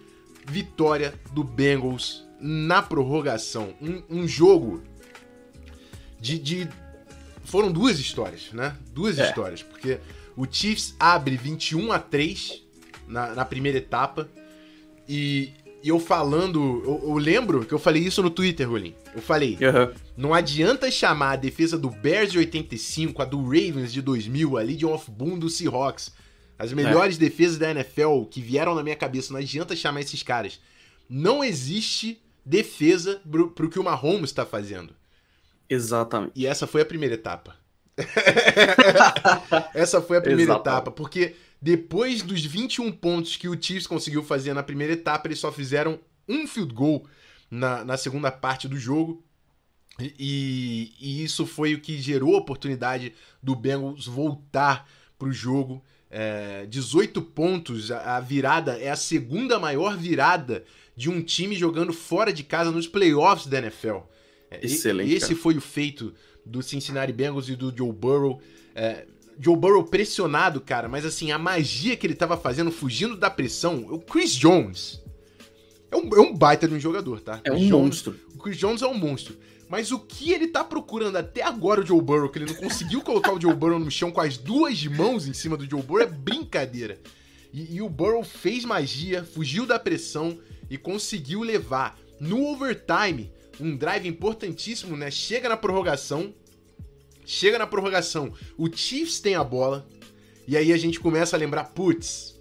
[0.46, 3.74] Vitória do Bengals na prorrogação.
[3.78, 4.82] Um, um jogo
[6.18, 6.66] de, de,
[7.44, 8.74] Foram duas histórias, né?
[8.94, 9.28] Duas é.
[9.28, 10.00] histórias, porque
[10.34, 12.62] o Chiefs abre 21 a 3
[13.06, 14.30] na, na primeira etapa
[15.06, 18.94] e e eu falando, eu, eu, lembro que eu falei isso no Twitter, Rolim.
[19.14, 19.94] Eu falei, uhum.
[20.16, 24.62] não adianta chamar a defesa do Bears de 85, a do Ravens de 2000, a
[24.62, 26.12] Legion of Boom do Seahawks,
[26.58, 27.20] as melhores é.
[27.20, 30.58] defesas da NFL que vieram na minha cabeça, não adianta chamar esses caras.
[31.08, 34.94] Não existe defesa pro, pro que o Mahomes está fazendo.
[35.68, 36.32] Exatamente.
[36.34, 37.56] E essa foi a primeira etapa.
[39.74, 40.68] essa foi a primeira Exatamente.
[40.68, 45.38] etapa, porque depois dos 21 pontos que o Chiefs conseguiu fazer na primeira etapa, eles
[45.38, 47.06] só fizeram um field goal
[47.50, 49.24] na, na segunda parte do jogo.
[49.98, 54.86] E, e, isso foi o que gerou a oportunidade do Bengals voltar
[55.18, 55.82] para o jogo.
[56.10, 60.64] É, 18 pontos, a, a virada é a segunda maior virada
[60.94, 63.98] de um time jogando fora de casa nos playoffs da NFL.
[64.50, 65.12] É, Excelente.
[65.12, 66.14] Esse foi o feito
[66.44, 68.40] do Cincinnati Bengals e do Joe Burrow.
[68.74, 69.06] É,
[69.38, 73.86] Joe Burrow pressionado, cara, mas assim, a magia que ele tava fazendo, fugindo da pressão,
[73.90, 75.02] o Chris Jones.
[75.90, 77.40] É um, é um baita de um jogador, tá?
[77.44, 78.20] É um Jones, monstro.
[78.34, 79.36] O Chris Jones é um monstro.
[79.68, 83.02] Mas o que ele tá procurando até agora, o Joe Burrow, que ele não conseguiu
[83.02, 86.02] colocar o Joe Burrow no chão com as duas mãos em cima do Joe Burrow,
[86.02, 86.98] é brincadeira.
[87.52, 90.38] E, e o Burrow fez magia, fugiu da pressão
[90.70, 95.10] e conseguiu levar no overtime um drive importantíssimo, né?
[95.10, 96.32] Chega na prorrogação,
[97.26, 99.84] Chega na prorrogação, o Chiefs tem a bola,
[100.46, 102.40] e aí a gente começa a lembrar, putz,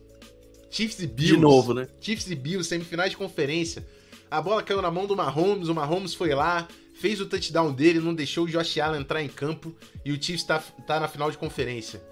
[0.69, 1.35] Chiefs e Bills.
[1.35, 1.87] De novo, né?
[1.99, 3.83] Chiefs e Bills, semifinais de conferência.
[4.29, 7.99] A bola caiu na mão do Mahomes, o Mahomes foi lá, fez o touchdown dele,
[7.99, 11.31] não deixou o Josh Allen entrar em campo, e o Chiefs tá, tá na final
[11.31, 12.03] de conferência.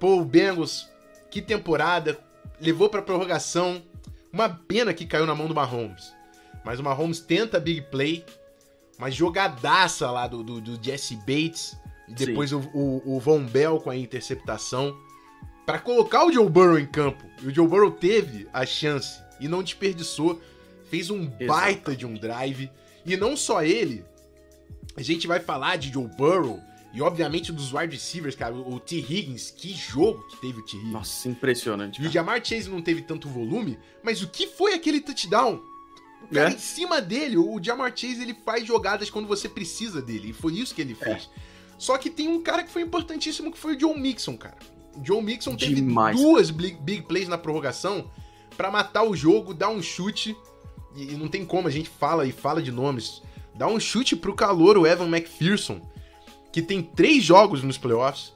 [0.00, 0.88] Pô, o Bengals,
[1.30, 2.18] que temporada,
[2.58, 3.82] levou pra prorrogação.
[4.32, 6.12] Uma pena que caiu na mão do Mahomes.
[6.64, 8.24] Mas o Mahomes tenta big play,
[8.98, 11.76] uma jogadaça lá do, do, do Jesse Bates.
[12.08, 14.96] E depois o, o, o, Von Bell com a interceptação.
[15.64, 17.24] para colocar o Joe Burrow em campo.
[17.42, 20.40] E o Joe Burrow teve a chance e não desperdiçou.
[20.88, 21.46] Fez um Exato.
[21.46, 22.70] baita de um drive.
[23.04, 24.04] E não só ele.
[24.96, 26.60] A gente vai falar de Joe Burrow
[26.96, 28.54] e, obviamente, dos wide receivers, cara.
[28.54, 28.96] O, T.
[28.96, 30.78] Higgins, que jogo que teve o T.
[30.78, 30.92] Higgins.
[30.92, 31.96] Nossa, impressionante.
[31.96, 32.06] Cara.
[32.06, 35.62] E o Jamar Chase não teve tanto volume, mas o que foi aquele touchdown?
[36.22, 36.54] O cara é?
[36.54, 40.30] em cima dele, o Jamar Chase, ele faz jogadas quando você precisa dele.
[40.30, 41.28] E foi isso que ele fez.
[41.36, 41.40] É.
[41.78, 44.56] Só que tem um cara que foi importantíssimo, que foi o John Mixon, cara.
[45.02, 46.16] Joe Mixon teve Demais.
[46.18, 48.10] duas big plays na prorrogação
[48.56, 50.36] para matar o jogo, dar um chute.
[50.94, 53.22] E não tem como, a gente fala e fala de nomes.
[53.54, 55.80] Dá um chute pro calor, o Evan McPherson,
[56.52, 58.32] que tem três jogos nos playoffs,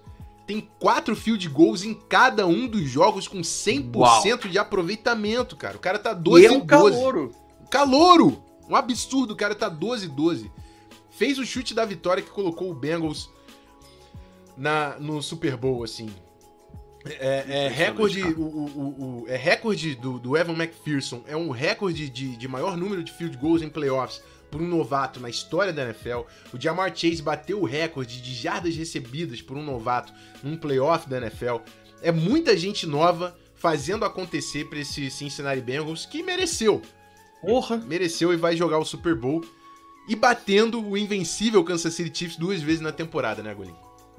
[0.46, 4.22] tem quatro field goals em cada um dos jogos com 100% Uau.
[4.50, 5.76] de aproveitamento, cara.
[5.76, 6.66] O cara tá 12 e é um 12.
[6.66, 7.34] calouro.
[7.70, 8.42] Calouro!
[8.68, 10.50] Um absurdo, o cara tá 12 12.
[11.20, 13.28] Fez o chute da vitória que colocou o Bengals
[14.56, 16.08] na, no Super Bowl, assim.
[17.04, 22.08] É, é recorde, o, o, o, é recorde do, do Evan McPherson, é um recorde
[22.08, 25.84] de, de maior número de field goals em playoffs por um novato na história da
[25.84, 26.20] NFL.
[26.54, 31.18] O Jamar Chase bateu o recorde de jardas recebidas por um novato num playoff da
[31.18, 31.56] NFL.
[32.00, 36.80] É muita gente nova fazendo acontecer para esse Cincinnati Bengals que mereceu.
[37.42, 37.76] Porra!
[37.76, 39.44] Mereceu e vai jogar o Super Bowl
[40.08, 43.74] e batendo o invencível Kansas City Chiefs duas vezes na temporada, né, Golim?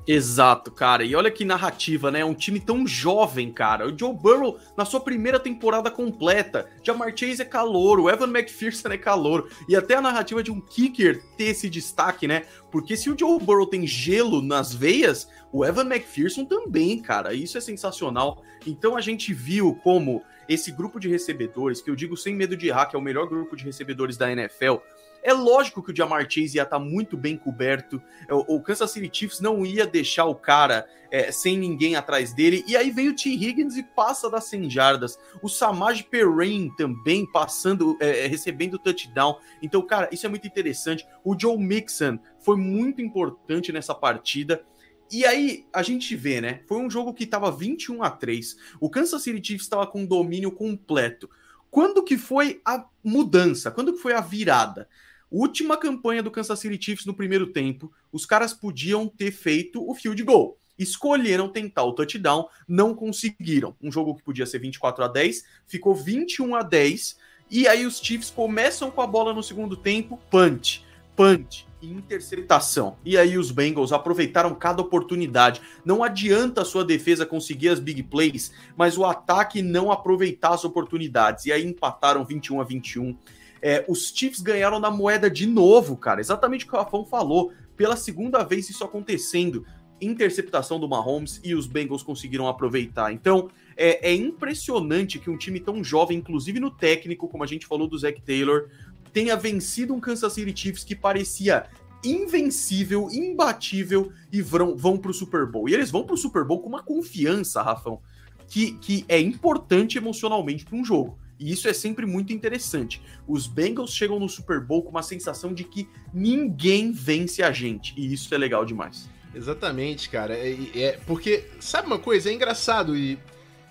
[0.07, 1.03] Exato, cara.
[1.03, 2.25] E olha que narrativa, né?
[2.25, 3.87] Um time tão jovem, cara.
[3.87, 6.67] O Joe Burrow na sua primeira temporada completa.
[6.83, 9.49] Jamar Chase é Evan McPherson é calor.
[9.69, 12.45] E até a narrativa de um kicker ter esse destaque, né?
[12.71, 17.33] Porque se o Joe Burrow tem gelo nas veias, o Evan McPherson também, cara.
[17.33, 18.41] Isso é sensacional.
[18.65, 22.67] Então a gente viu como esse grupo de recebedores, que eu digo sem medo de
[22.67, 24.77] errar, que é o melhor grupo de recebedores da NFL,
[25.23, 28.01] é lógico que o Jamar Chase ia estar tá muito bem coberto.
[28.27, 32.63] É, o Kansas City Chiefs não ia deixar o cara é, sem ninguém atrás dele.
[32.67, 33.29] E aí vem o T.
[33.29, 35.19] Higgins e passa das 100 jardas.
[35.41, 39.37] O Samaj Perrin também passando, é, é, recebendo touchdown.
[39.61, 41.05] Então, cara, isso é muito interessante.
[41.23, 44.63] O Joe Mixon foi muito importante nessa partida.
[45.11, 46.61] E aí a gente vê, né?
[46.67, 48.55] Foi um jogo que estava 21 a 3.
[48.79, 51.29] O Kansas City Chiefs estava com domínio completo.
[51.69, 53.69] Quando que foi a mudança?
[53.71, 54.87] Quando que foi a virada?
[55.31, 59.95] Última campanha do Kansas City Chiefs no primeiro tempo, os caras podiam ter feito o
[59.95, 60.57] field goal.
[60.77, 63.73] Escolheram tentar o touchdown, não conseguiram.
[63.81, 67.17] Um jogo que podia ser 24 a 10, ficou 21 a 10.
[67.49, 70.83] E aí os Chiefs começam com a bola no segundo tempo, punch,
[71.15, 72.97] punch, interceptação.
[73.05, 75.61] E aí os Bengals aproveitaram cada oportunidade.
[75.85, 80.65] Não adianta a sua defesa conseguir as big plays, mas o ataque não aproveitar as
[80.65, 81.45] oportunidades.
[81.45, 83.15] E aí empataram 21 a 21.
[83.61, 86.19] É, os Chiefs ganharam na moeda de novo, cara.
[86.19, 87.51] Exatamente o que o Rafão falou.
[87.77, 89.65] Pela segunda vez isso acontecendo.
[89.99, 93.13] Interceptação do Mahomes e os Bengals conseguiram aproveitar.
[93.13, 97.67] Então, é, é impressionante que um time tão jovem, inclusive no técnico, como a gente
[97.67, 98.67] falou do Zach Taylor,
[99.13, 101.67] tenha vencido um Kansas City Chiefs que parecia
[102.03, 105.69] invencível, imbatível e vão, vão para o Super Bowl.
[105.69, 108.01] E eles vão para o Super Bowl com uma confiança, Rafão,
[108.47, 111.17] que, que é importante emocionalmente para um jogo.
[111.41, 113.01] E isso é sempre muito interessante.
[113.27, 117.95] Os Bengals chegam no Super Bowl com uma sensação de que ninguém vence a gente.
[117.97, 119.09] E isso é legal demais.
[119.33, 120.37] Exatamente, cara.
[120.37, 122.29] É, é porque, sabe uma coisa?
[122.29, 123.17] É engraçado e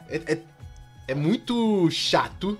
[0.09, 0.43] é, é,
[1.07, 2.59] é muito chato.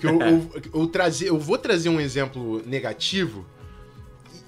[0.00, 3.44] Que eu, eu, eu, trazer, eu vou trazer um exemplo negativo.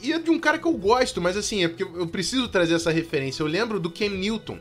[0.00, 2.76] E é de um cara que eu gosto, mas assim, é porque eu preciso trazer
[2.76, 3.42] essa referência.
[3.42, 4.58] Eu lembro do Cam Newton.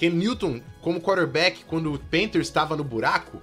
[0.00, 3.42] Cam Newton, como quarterback, quando o Panthers estava no buraco,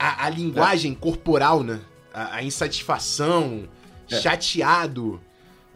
[0.00, 0.94] a, a linguagem é.
[0.94, 1.80] corporal, né?
[2.12, 3.68] A, a insatisfação,
[4.10, 4.18] é.
[4.18, 5.20] chateado.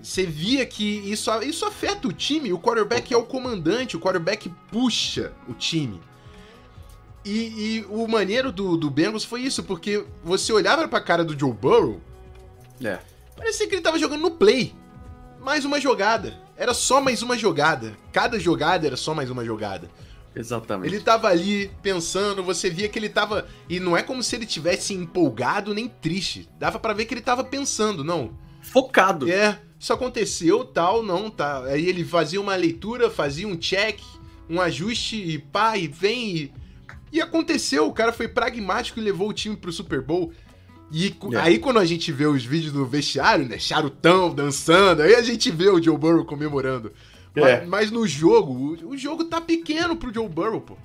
[0.03, 2.53] Você via que isso, isso afeta o time.
[2.53, 6.01] O quarterback é o comandante, o quarterback puxa o time.
[7.25, 11.39] E, e o maneiro do, do Bengals foi isso, porque você olhava pra cara do
[11.39, 12.01] Joe Burrow.
[12.83, 12.99] É.
[13.37, 14.75] Parecia que ele tava jogando no play.
[15.41, 16.39] Mais uma jogada.
[16.57, 17.97] Era só mais uma jogada.
[18.13, 19.91] Cada jogada era só mais uma jogada.
[20.35, 20.93] Exatamente.
[20.93, 23.47] Ele tava ali pensando, você via que ele tava.
[23.69, 26.49] E não é como se ele tivesse empolgado nem triste.
[26.59, 28.37] Dava para ver que ele tava pensando, não.
[28.61, 29.31] Focado.
[29.31, 31.65] É, isso aconteceu, tal, não, tá.
[31.65, 34.01] Aí ele fazia uma leitura, fazia um check,
[34.49, 36.53] um ajuste e pá, e vem e.
[37.13, 40.33] E aconteceu, o cara foi pragmático e levou o time pro Super Bowl.
[40.91, 41.37] E é.
[41.37, 43.59] aí, quando a gente vê os vídeos do vestiário, né?
[43.59, 46.93] Charutão dançando, aí a gente vê o Joe Burrow comemorando.
[47.35, 47.41] É.
[47.41, 50.77] Mas, mas, no jogo, o, jogo tá pequeno pro Joe Burrow, pô.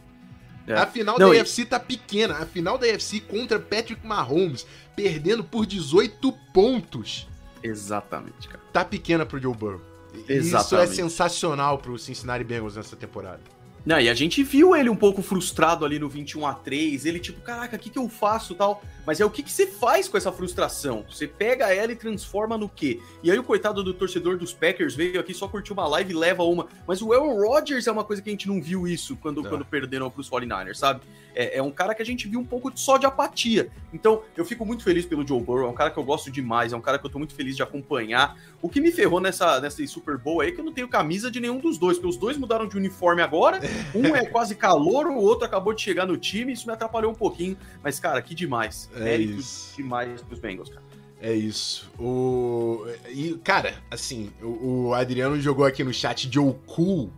[0.68, 0.74] É.
[0.74, 1.40] A final Não, da e...
[1.40, 2.36] AFC tá pequena.
[2.36, 7.28] A final da AFC contra Patrick Mahomes, perdendo por 18 pontos.
[7.64, 8.62] Exatamente, cara.
[8.72, 9.82] Tá pequena pro Joe Burrow.
[10.28, 10.46] Exatamente.
[10.56, 13.42] Isso é sensacional pro Cincinnati Bengals nessa temporada.
[13.86, 17.20] Não, e a gente viu ele um pouco frustrado ali no 21 a 3 ele
[17.20, 18.84] tipo, caraca, o que, que eu faço tal?
[19.06, 21.06] Mas é o que, que você faz com essa frustração?
[21.10, 23.00] Você pega ela e transforma no quê?
[23.24, 26.16] E aí o coitado do torcedor dos Packers veio aqui só curtir uma live e
[26.16, 26.68] leva uma.
[26.86, 29.66] Mas o Aaron Rodgers é uma coisa que a gente não viu isso quando, quando
[29.66, 31.02] perderam pros 49ers, sabe?
[31.34, 33.72] É, é, um cara que a gente viu um pouco só de apatia.
[33.94, 36.74] Então, eu fico muito feliz pelo Joe Burrow, é um cara que eu gosto demais,
[36.74, 38.38] é um cara que eu tô muito feliz de acompanhar.
[38.62, 41.32] O que me ferrou nessa, nessa Super Bowl aí é que eu não tenho camisa
[41.32, 43.60] de nenhum dos dois, porque os dois mudaram de uniforme agora
[43.94, 47.16] Um é quase calor, o outro acabou de chegar no time, isso me atrapalhou um
[47.16, 47.58] pouquinho.
[47.84, 48.90] Mas, cara, que demais.
[48.96, 49.76] É Mérito isso.
[49.76, 50.84] demais dos Bengals, cara.
[51.22, 51.92] É isso.
[52.00, 52.86] O...
[53.10, 57.12] E, cara, assim, o, o Adriano jogou aqui no chat Joe Cool.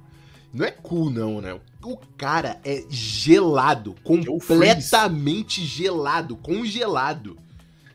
[0.54, 1.58] Não é cool, não, né?
[1.82, 7.38] O cara é gelado, completamente gelado, congelado.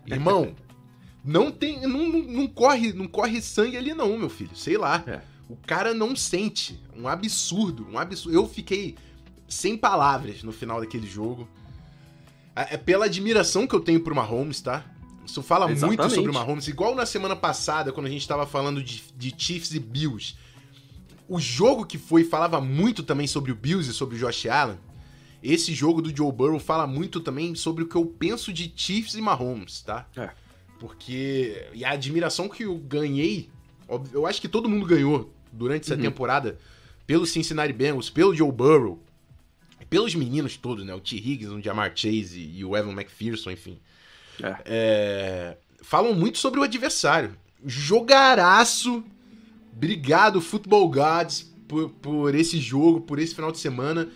[0.07, 0.55] Irmão,
[1.23, 1.83] não tem.
[1.83, 4.57] Não, não, não, corre, não corre sangue ali, não, meu filho.
[4.57, 5.05] Sei lá.
[5.07, 5.21] É.
[5.49, 6.81] O cara não sente.
[6.95, 7.87] Um absurdo.
[7.91, 8.37] Um absurdo.
[8.37, 8.97] Eu fiquei
[9.49, 11.49] sem palavras no final daquele jogo.
[12.55, 14.85] É, é pela admiração que eu tenho pro Mahomes, tá?
[15.25, 15.99] Isso fala Exatamente.
[15.99, 16.69] muito sobre o Mahomes.
[16.69, 20.37] Igual na semana passada, quando a gente tava falando de, de Chiefs e Bills.
[21.29, 24.79] O jogo que foi falava muito também sobre o Bills e sobre o Josh Allen.
[25.43, 29.15] Esse jogo do Joe Burrow fala muito também sobre o que eu penso de Chiefs
[29.15, 30.09] e Mahomes, tá?
[30.17, 30.31] É.
[30.79, 31.69] Porque.
[31.75, 33.51] E a admiração que eu ganhei.
[34.13, 36.03] Eu acho que todo mundo ganhou durante essa uhum.
[36.03, 36.59] temporada
[37.07, 39.01] pelo Cincinnati Bengals, pelo Joe Burrow,
[39.89, 40.95] pelos meninos todos, né?
[40.95, 41.17] O T.
[41.17, 43.79] Higgins, o Jamar Chase e o Evan McPherson, enfim.
[44.43, 44.57] É.
[44.65, 47.37] É, falam muito sobre o adversário.
[47.65, 49.05] Jogaraço.
[49.73, 54.09] Obrigado, Football Gods, por, por esse jogo, por esse final de semana.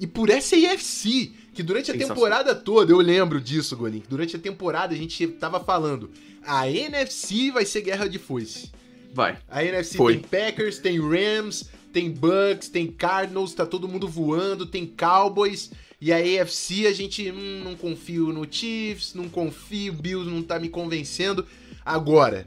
[0.00, 4.38] E por essa IFC, que durante a temporada toda, eu lembro disso, Golim, durante a
[4.38, 6.10] temporada a gente tava falando,
[6.46, 8.70] a NFC vai ser guerra de foice.
[9.14, 9.38] Vai.
[9.48, 10.18] A NFC Foi.
[10.18, 15.70] tem Packers, tem Rams, tem Bucks, tem Cardinals, tá todo mundo voando, tem Cowboys.
[16.00, 20.58] E a AFC a gente hum, não confio no Chiefs, não confio, Bills não tá
[20.58, 21.44] me convencendo.
[21.84, 22.46] Agora,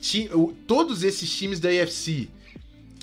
[0.00, 0.30] ti,
[0.66, 2.28] todos esses times da AFC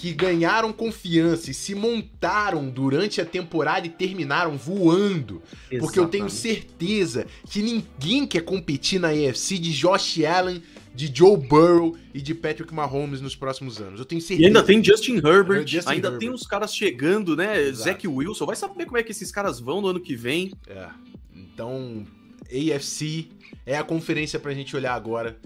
[0.02, 5.44] que ganharam confiança e se montaram durante a temporada e terminaram voando.
[5.46, 5.80] Exatamente.
[5.80, 11.38] Porque eu tenho certeza que ninguém quer competir na AFC de Josh Allen, de Joe
[11.38, 14.00] Burrow e de Patrick Mahomes nos próximos anos.
[14.00, 14.44] Eu tenho certeza.
[14.44, 16.20] E ainda tem Justin Herbert, Justin ainda Herbert.
[16.20, 17.62] tem uns caras chegando, né?
[17.62, 17.84] Exato.
[17.84, 18.46] Zach Wilson.
[18.46, 20.52] Vai saber como é que esses caras vão no ano que vem.
[20.68, 20.90] É.
[21.34, 22.06] Então,
[22.46, 23.30] AFC
[23.66, 25.38] é a conferência pra gente olhar agora.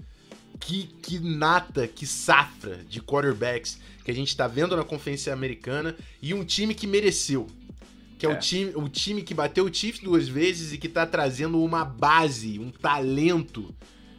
[0.58, 5.96] Que, que nata, que safra de quarterbacks que a gente está vendo na Conferência Americana
[6.22, 7.46] e um time que mereceu.
[8.18, 10.86] Que é, é, O, time, o time que bateu o Chiefs duas vezes e que
[10.86, 13.74] está trazendo uma base, um talento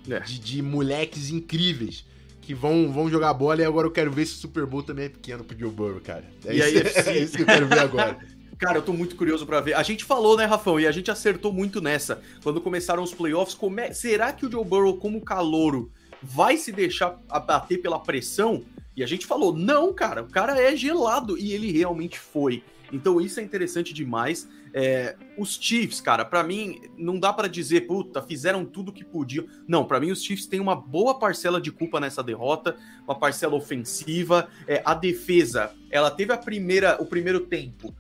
[0.10, 0.20] é.
[0.20, 2.06] de, de, moleques incríveis
[2.42, 3.62] que vão, vão jogar bola.
[3.62, 6.02] E agora eu quero ver se o Super Bowl também é pequeno pro Joe Burrow,
[6.02, 6.24] cara.
[6.46, 8.18] É, e isso, aí, é isso que eu quero ver agora.
[8.58, 9.76] Cara, eu tô muito curioso para ver.
[9.76, 12.22] A gente falou, né, Rafão, e a gente acertou muito nessa.
[12.42, 13.94] Quando começaram os playoffs, come...
[13.94, 15.92] será que o Joe Burrow, como calouro,
[16.24, 18.64] vai se deixar abater pela pressão?
[18.98, 21.38] E a gente falou, não, cara, o cara é gelado.
[21.38, 22.64] E ele realmente foi.
[22.92, 24.50] Então isso é interessante demais.
[24.74, 29.46] É, os Chiefs, cara, para mim não dá para dizer, puta, fizeram tudo que podiam.
[29.68, 33.56] Não, para mim os Chiefs têm uma boa parcela de culpa nessa derrota, uma parcela
[33.56, 34.50] ofensiva.
[34.68, 37.94] É, a defesa, ela teve a primeira, o primeiro tempo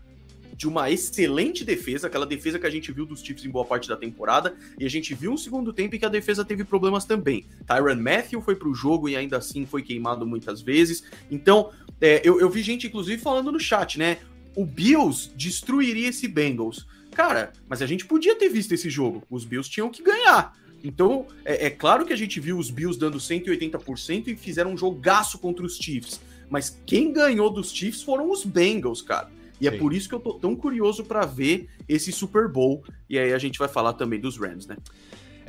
[0.57, 3.87] de uma excelente defesa, aquela defesa que a gente viu dos Chiefs em boa parte
[3.87, 7.05] da temporada, e a gente viu um segundo tempo em que a defesa teve problemas
[7.05, 7.45] também.
[7.67, 11.03] Tyron Matthew foi pro jogo e ainda assim foi queimado muitas vezes.
[11.29, 11.69] Então,
[12.01, 14.17] é, eu, eu vi gente, inclusive, falando no chat, né?
[14.55, 16.87] O Bills destruiria esse Bengals.
[17.11, 19.23] Cara, mas a gente podia ter visto esse jogo.
[19.29, 20.57] Os Bills tinham que ganhar.
[20.83, 24.77] Então, é, é, claro que a gente viu os Bills dando 180% e fizeram um
[24.77, 26.19] jogaço contra os Chiefs.
[26.49, 29.29] Mas quem ganhou dos Chiefs foram os Bengals, cara.
[29.59, 29.77] E é Sim.
[29.77, 32.83] é por isso que eu tô tão curioso para ver esse Super Bowl.
[33.09, 34.77] E aí a gente vai falar também dos Rams, né?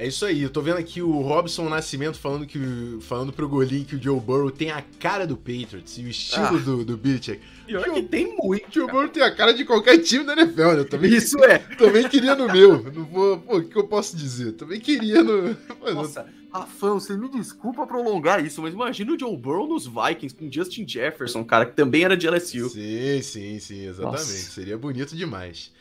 [0.00, 2.60] É isso aí, eu tô vendo aqui o Robson Nascimento falando, que,
[3.00, 6.46] falando pro Golim que o Joe Burrow tem a cara do Patriots e o estilo
[6.46, 6.60] ah.
[6.60, 7.40] do, do Belichick.
[7.66, 8.72] Pior Joe, que tem muito.
[8.72, 10.78] Joe Burrow tem a cara de qualquer time da NFL, né?
[10.78, 11.58] Eu também, isso é.
[11.58, 12.80] Também queria no meu.
[12.92, 14.52] Não vou, pô, o que eu posso dizer?
[14.52, 15.56] Também queria no.
[15.92, 20.50] Nossa, Rafão, você me desculpa prolongar isso, mas imagina o Joe Burrow nos Vikings com
[20.50, 22.70] Justin Jefferson, cara, que também era de LSU.
[22.70, 24.20] Sim, sim, sim, exatamente.
[24.20, 24.50] Nossa.
[24.50, 25.72] Seria bonito demais.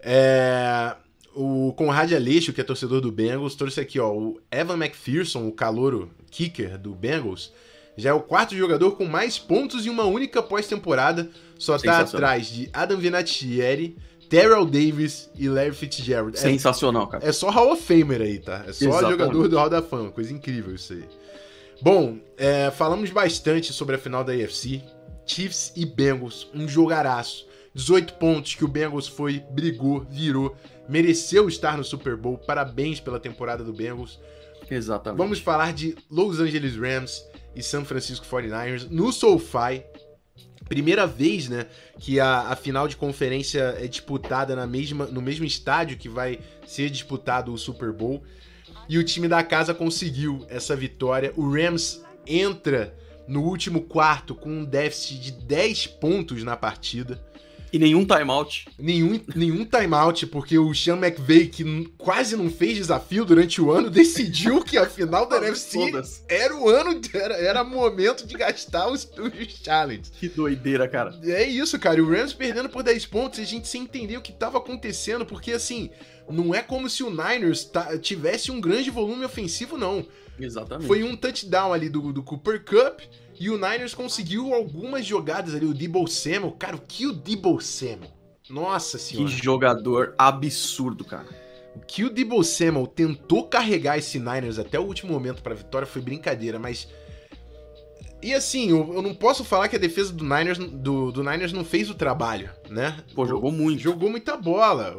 [0.00, 0.96] É
[1.36, 5.52] o Conrad Aleixo, que é torcedor do Bengals, trouxe aqui, ó, o Evan McPherson, o
[5.52, 7.52] calouro kicker do Bengals,
[7.94, 12.46] já é o quarto jogador com mais pontos em uma única pós-temporada, só tá atrás
[12.46, 16.36] de Adam Vinatieri, Terrell Davis e Larry Fitzgerald.
[16.36, 17.26] É Sensacional, cara.
[17.26, 18.64] É só Hall of Famer aí, tá?
[18.66, 19.10] É só Exatamente.
[19.10, 21.04] jogador do Hall da Fama, coisa incrível isso aí.
[21.80, 24.82] Bom, é, falamos bastante sobre a final da AFC.
[25.26, 27.46] Chiefs e Bengals, um jogaraço.
[27.74, 30.56] 18 pontos que o Bengals foi, brigou, virou
[30.88, 32.38] mereceu estar no Super Bowl.
[32.38, 34.18] Parabéns pela temporada do Bengals.
[34.70, 35.18] Exatamente.
[35.18, 37.24] Vamos falar de Los Angeles Rams
[37.54, 39.84] e San Francisco 49ers no SoFi.
[40.68, 41.66] Primeira vez, né,
[41.98, 46.40] que a, a final de conferência é disputada na mesma, no mesmo estádio que vai
[46.66, 48.22] ser disputado o Super Bowl.
[48.88, 51.32] E o time da casa conseguiu essa vitória.
[51.36, 52.96] O Rams entra
[53.26, 57.20] no último quarto com um déficit de 10 pontos na partida.
[57.72, 58.66] E nenhum timeout.
[58.78, 61.64] Nenhum, nenhum timeout, porque o Sean McVay, que
[61.98, 65.78] quase não fez desafio durante o ano, decidiu que a final da NFC
[66.28, 70.12] era o ano, era, era momento de gastar os, os challenges.
[70.18, 71.18] Que doideira, cara.
[71.24, 71.98] É isso, cara.
[71.98, 75.26] E o Rams perdendo por 10 pontos, a gente sem entender o que tava acontecendo,
[75.26, 75.90] porque assim,
[76.28, 80.06] não é como se o Niners tivesse um grande volume ofensivo, não.
[80.38, 80.86] Exatamente.
[80.86, 83.00] Foi um touchdown ali do, do Cooper Cup
[83.38, 85.66] e o Niners conseguiu algumas jogadas ali.
[85.66, 88.10] O Debo Samuel, cara, o que o Debo Samuel?
[88.48, 89.28] Nossa senhora.
[89.28, 91.26] Que jogador absurdo, cara.
[91.74, 95.86] O que o Debo Samuel tentou carregar esse Niners até o último momento para vitória
[95.86, 96.88] foi brincadeira, mas
[98.22, 101.64] e assim, eu, não posso falar que a defesa do Niners, do, do Niners não
[101.64, 102.96] fez o trabalho, né?
[103.14, 103.80] Pô, jogou muito.
[103.80, 104.96] Jogou muita bola.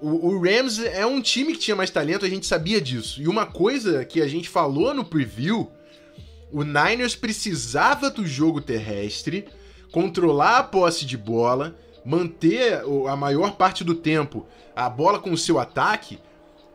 [0.00, 3.22] O, o, Rams é um time que tinha mais talento, a gente sabia disso.
[3.22, 5.70] E uma coisa que a gente falou no preview,
[6.52, 9.48] o Niners precisava do jogo terrestre,
[9.90, 15.38] controlar a posse de bola, manter a maior parte do tempo a bola com o
[15.38, 16.18] seu ataque,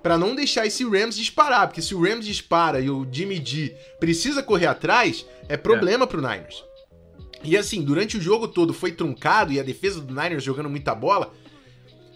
[0.01, 3.75] para não deixar esse Rams disparar, porque se o Rams dispara e o Jimmy G
[3.99, 6.07] precisa correr atrás, é problema é.
[6.07, 6.63] pro Niners.
[7.43, 10.95] E assim, durante o jogo todo foi truncado e a defesa do Niners jogando muita
[10.95, 11.33] bola,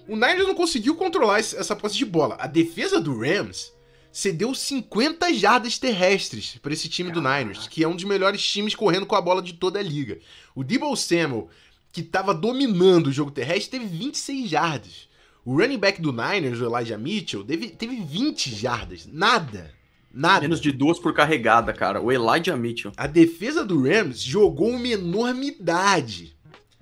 [0.08, 2.38] o Niners não conseguiu controlar essa posse de bola.
[2.40, 3.74] A defesa do Rams
[4.12, 8.76] cedeu 50 jardas terrestres para esse time do Niners, que é um dos melhores times
[8.76, 10.20] correndo com a bola de toda a liga.
[10.54, 11.50] O Debo Samuel,
[11.92, 15.10] que estava dominando o jogo terrestre, teve 26 jardas.
[15.46, 19.08] O running back do Niners, o Elijah Mitchell, teve, teve 20 jardas.
[19.12, 19.74] Nada.
[20.14, 20.42] Nada.
[20.42, 22.02] Menos de duas por carregada, cara.
[22.02, 22.92] O Elijah Mitchell.
[22.98, 26.36] A defesa do Rams jogou uma enormidade.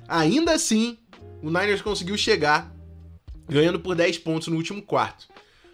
[0.07, 0.97] Ainda assim,
[1.41, 2.73] o Niners conseguiu chegar
[3.47, 5.27] ganhando por 10 pontos no último quarto.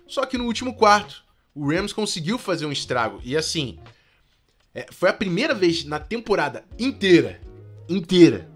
[0.05, 1.24] Só que no último quarto,
[1.55, 3.21] o Rams conseguiu fazer um estrago.
[3.23, 3.79] E assim,
[4.73, 7.39] é, foi a primeira vez na temporada inteira,
[7.87, 8.51] inteira,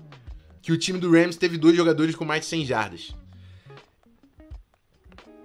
[0.61, 3.15] que o time do Rams teve dois jogadores com mais de 100 jardas.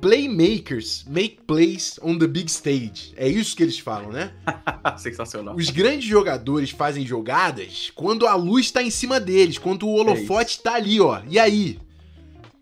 [0.00, 3.14] Playmakers make plays on the big stage.
[3.16, 4.34] É isso que eles falam, né?
[4.98, 5.57] Sensacional.
[5.57, 10.59] Os grandes jogadores fazem jogadas quando a luz está em cima deles, quando o holofote
[10.59, 11.22] está é ali, ó.
[11.26, 11.78] E aí?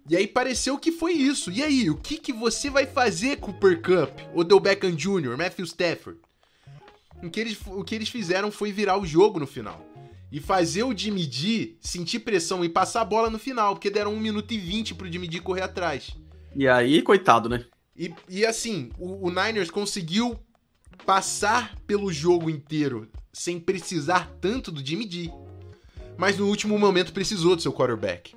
[0.08, 1.50] E aí pareceu que foi isso.
[1.50, 6.18] E aí, o que, que você vai fazer, Cooper Cup, Odell Beckham Jr., Matthew Stafford?
[7.22, 9.86] O que, eles, o que eles fizeram foi virar o jogo no final.
[10.30, 14.14] E fazer o Jimmy G sentir pressão e passar a bola no final, porque deram
[14.14, 16.16] 1 minuto e 20 pro Jimmy G correr atrás.
[16.56, 17.64] E aí, coitado, né?
[17.96, 20.38] E, e assim, o, o Niners conseguiu
[21.06, 25.30] passar pelo jogo inteiro sem precisar tanto do Jimmy G.
[26.16, 28.34] Mas no último momento precisou do seu quarterback.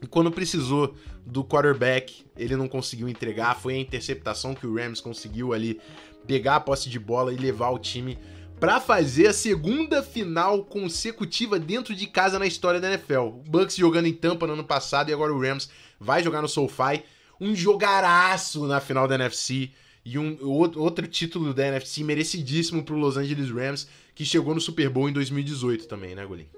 [0.00, 0.94] E quando precisou
[1.26, 3.58] do quarterback, ele não conseguiu entregar.
[3.58, 5.80] Foi a interceptação que o Rams conseguiu ali
[6.26, 8.18] pegar a posse de bola e levar o time
[8.60, 13.20] para fazer a segunda final consecutiva dentro de casa na história da NFL.
[13.20, 15.68] O Bucks jogando em Tampa no ano passado e agora o Rams
[15.98, 17.02] vai jogar no SoFi.
[17.40, 19.70] Um jogaraço na final da NFC
[20.04, 24.88] e um outro título da NFC merecidíssimo pro Los Angeles Rams, que chegou no Super
[24.88, 26.48] Bowl em 2018 também, né, Golim?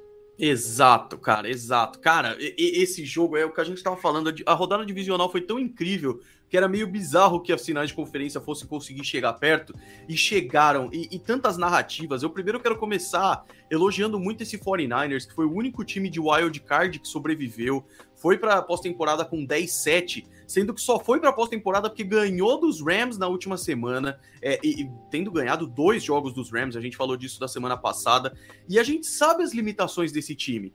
[0.42, 1.98] Exato, cara, exato.
[1.98, 4.32] Cara, esse jogo é o que a gente estava falando.
[4.46, 8.40] A rodada divisional foi tão incrível que era meio bizarro que as finais de conferência
[8.40, 9.72] fossem conseguir chegar perto
[10.08, 10.90] e chegaram.
[10.92, 12.24] E, e, tantas narrativas.
[12.24, 16.58] Eu primeiro quero começar elogiando muito esse 49ers, que foi o único time de wild
[16.60, 17.84] card que sobreviveu.
[18.16, 23.16] Foi para pós-temporada com 10-7 sendo que só foi para pós-temporada porque ganhou dos Rams
[23.16, 27.16] na última semana, é, e, e, tendo ganhado dois jogos dos Rams, a gente falou
[27.16, 28.36] disso da semana passada,
[28.68, 30.72] e a gente sabe as limitações desse time,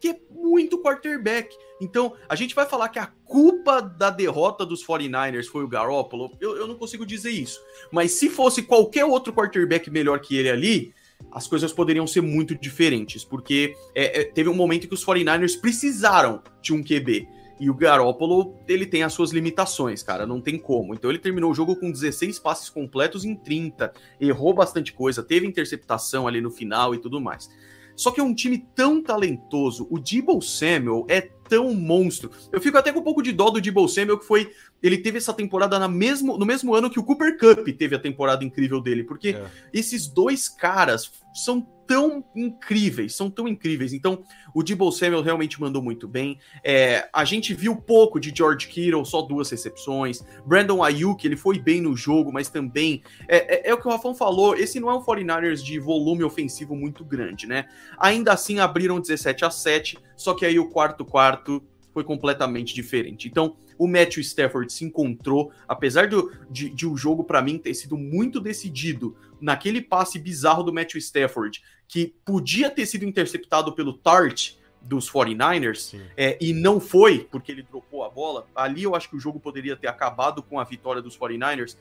[0.00, 1.56] que é muito quarterback.
[1.80, 6.32] Então, a gente vai falar que a culpa da derrota dos 49ers foi o Garoppolo,
[6.40, 7.60] eu, eu não consigo dizer isso,
[7.92, 10.94] mas se fosse qualquer outro quarterback melhor que ele ali,
[11.30, 15.60] as coisas poderiam ser muito diferentes, porque é, é, teve um momento que os 49ers
[15.60, 17.28] precisaram de um QB.
[17.58, 20.94] E o Garópolo, ele tem as suas limitações, cara, não tem como.
[20.94, 25.46] Então ele terminou o jogo com 16 passes completos em 30, errou bastante coisa, teve
[25.46, 27.48] interceptação ali no final e tudo mais.
[27.96, 32.30] Só que é um time tão talentoso, o Debo Samuel é tão monstro.
[32.52, 34.52] Eu fico até com um pouco de dó do Debo Samuel, que foi.
[34.82, 37.98] Ele teve essa temporada na mesmo, no mesmo ano que o Cooper Cup teve a
[37.98, 39.50] temporada incrível dele, porque é.
[39.72, 43.92] esses dois caras são tão incríveis, são tão incríveis.
[43.92, 44.22] Então,
[44.54, 46.38] o Debo Samuel realmente mandou muito bem.
[46.64, 50.24] É, a gente viu pouco de George Kittle, só duas recepções.
[50.44, 53.02] Brandon Ayuk, ele foi bem no jogo, mas também...
[53.28, 56.24] É, é, é o que o Rafão falou, esse não é um 49ers de volume
[56.24, 57.66] ofensivo muito grande, né?
[57.98, 61.62] Ainda assim, abriram 17 a 7, só que aí o quarto-quarto
[61.92, 63.26] foi completamente diferente.
[63.26, 67.74] Então, o Matthew Stafford se encontrou, apesar do, de, de o jogo para mim ter
[67.74, 73.92] sido muito decidido naquele passe bizarro do Matthew Stafford, que podia ter sido interceptado pelo
[73.92, 74.54] Tart,
[74.86, 79.16] dos 49ers, é, e não foi porque ele dropou a bola, ali eu acho que
[79.16, 81.76] o jogo poderia ter acabado com a vitória dos 49ers.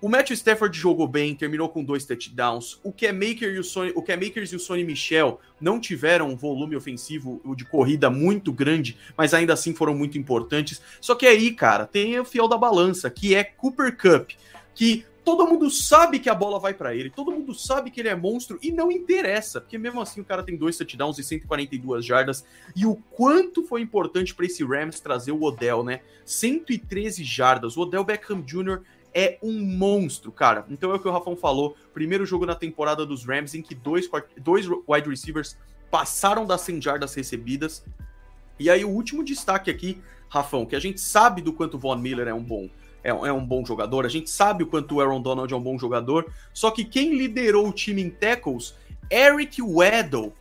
[0.00, 2.80] O Matthew Stafford jogou bem, terminou com dois touchdowns.
[2.82, 6.28] O Cam, Maker e o, Sonny, o Cam Makers e o Sonny Michel não tiveram
[6.28, 10.82] um volume ofensivo de corrida muito grande, mas ainda assim foram muito importantes.
[11.00, 14.30] Só que aí, cara, tem o fiel da balança, que é Cooper Cup,
[14.74, 18.08] que todo mundo sabe que a bola vai para ele, todo mundo sabe que ele
[18.08, 22.04] é monstro e não interessa, porque mesmo assim o cara tem dois touchdowns e 142
[22.04, 22.44] jardas.
[22.74, 26.00] E o quanto foi importante para esse Rams trazer o Odell, né?
[26.24, 27.76] 113 jardas.
[27.76, 28.82] O Odell Beckham Jr
[29.14, 30.64] é um monstro, cara.
[30.70, 31.76] Então é o que o Rafão falou.
[31.92, 34.08] Primeiro jogo na temporada dos Rams em que dois,
[34.38, 35.56] dois wide receivers
[35.90, 37.84] passaram das 100 jardas recebidas.
[38.58, 41.96] E aí o último destaque aqui, Rafão, que a gente sabe do quanto o Von
[41.96, 42.68] Miller é um bom
[43.02, 45.62] é, é um bom jogador, a gente sabe o quanto o Aaron Donald é um
[45.62, 48.74] bom jogador, só que quem liderou o time em tackles,
[49.10, 50.32] Eric Weddle,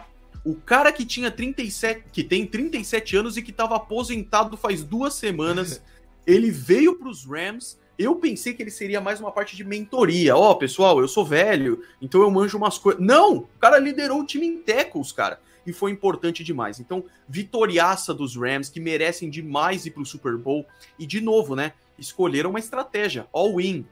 [0.44, 5.14] o cara que tinha 37, que tem 37 anos e que estava aposentado faz duas
[5.14, 5.82] semanas,
[6.26, 10.36] ele veio para os Rams eu pensei que ele seria mais uma parte de mentoria.
[10.36, 13.02] Ó, oh, pessoal, eu sou velho, então eu manjo umas coisas.
[13.02, 13.38] Não!
[13.38, 15.40] O cara liderou o time em tackles, cara.
[15.66, 16.80] E foi importante demais.
[16.80, 20.66] Então, vitoriaça dos Rams, que merecem demais ir pro Super Bowl.
[20.98, 21.74] E, de novo, né?
[22.02, 23.86] Escolheram uma estratégia, all-in.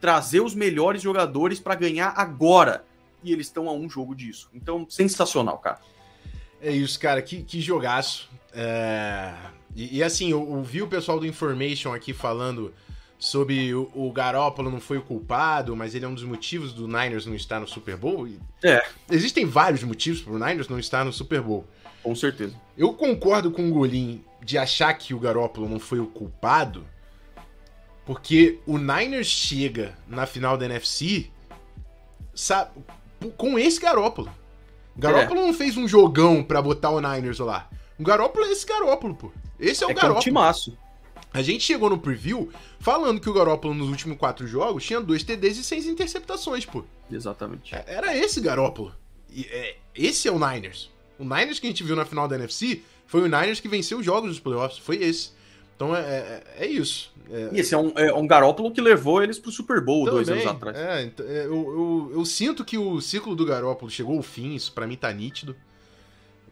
[0.00, 2.84] Trazer os melhores jogadores para ganhar agora.
[3.24, 4.48] E eles estão a um jogo disso.
[4.54, 5.80] Então, sensacional, cara.
[6.62, 7.20] É isso, cara.
[7.20, 8.30] Que, que jogaço.
[8.52, 9.34] É...
[9.74, 12.72] E, e, assim, eu, eu vi o pessoal do Information aqui falando
[13.18, 16.86] sobre o, o Garópolo não foi o culpado, mas ele é um dos motivos do
[16.86, 18.28] Niners não estar no Super Bowl.
[18.62, 18.86] É.
[19.10, 21.66] Existem vários motivos para o Niners não estar no Super Bowl.
[22.02, 22.54] Com certeza.
[22.76, 26.86] Eu concordo com o Golim de achar que o Garópolo não foi o culpado,
[28.06, 31.28] porque o Niners chega na final da NFC
[32.34, 32.70] sabe,
[33.36, 34.30] com esse Garópolo.
[34.96, 35.46] O Garópolo é.
[35.46, 37.68] não fez um jogão para botar o Niners lá.
[37.98, 39.32] O Garópolo é esse Garópolo, pô.
[39.58, 40.18] Esse é o é Garópolo.
[40.18, 40.78] É um timaço.
[41.32, 45.22] A gente chegou no preview falando que o Garópolo nos últimos quatro jogos tinha dois
[45.22, 46.84] TDs e seis interceptações, pô.
[47.10, 47.74] Exatamente.
[47.74, 48.94] É, era esse Garópolo.
[49.30, 50.90] E, é, esse é o Niners.
[51.18, 53.98] O Niners que a gente viu na final da NFC foi o Niners que venceu
[53.98, 54.78] os jogos dos playoffs.
[54.78, 55.30] Foi esse.
[55.76, 57.12] Então é, é, é isso.
[57.30, 57.50] É...
[57.52, 60.28] E esse é um, é um Garópolo que levou eles pro Super Bowl Também, dois
[60.30, 60.76] anos atrás.
[60.76, 64.54] É, então, é, eu, eu, eu, sinto que o ciclo do Garópolo chegou ao fim,
[64.54, 65.54] isso para mim tá nítido.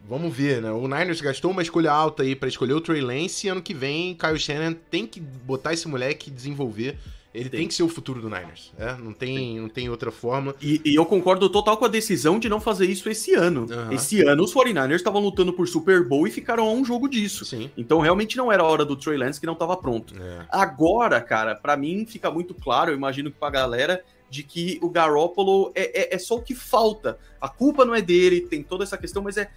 [0.06, 0.70] Vamos ver, né?
[0.70, 3.72] O Niners gastou uma escolha alta aí para escolher o Trey Lance e ano que
[3.72, 6.98] vem Kyle Shannon tem que botar esse moleque e desenvolver.
[7.34, 7.60] Ele tem.
[7.60, 7.68] tem.
[7.68, 8.72] que ser o futuro do Niners.
[8.78, 8.94] É?
[8.94, 10.54] Não, tem, não tem outra forma.
[10.62, 13.66] E, e, eu concordo total com a decisão de não fazer isso esse ano.
[13.68, 13.92] Uhum.
[13.92, 17.44] Esse ano os 49ers estavam lutando por Super Bowl e ficaram a um jogo disso.
[17.44, 17.70] Sim.
[17.76, 20.14] Então realmente não era a hora do Trey Lance que não estava pronto.
[20.16, 20.46] É.
[20.48, 24.88] Agora, cara, para mim fica muito claro, eu imagino que pra galera, de que o
[24.88, 27.18] Garoppolo é, é, é, só o que falta.
[27.40, 29.50] A culpa não é dele, tem toda essa questão, mas é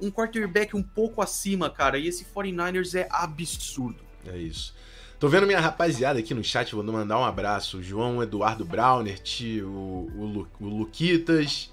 [0.00, 1.98] um quarterback um pouco acima, cara.
[1.98, 4.04] E esse 49ers é absurdo.
[4.26, 4.74] É isso.
[5.18, 7.82] Tô vendo minha rapaziada aqui no chat, vou mandar um abraço.
[7.82, 11.70] João Eduardo Braunert, o, o, o Luquitas,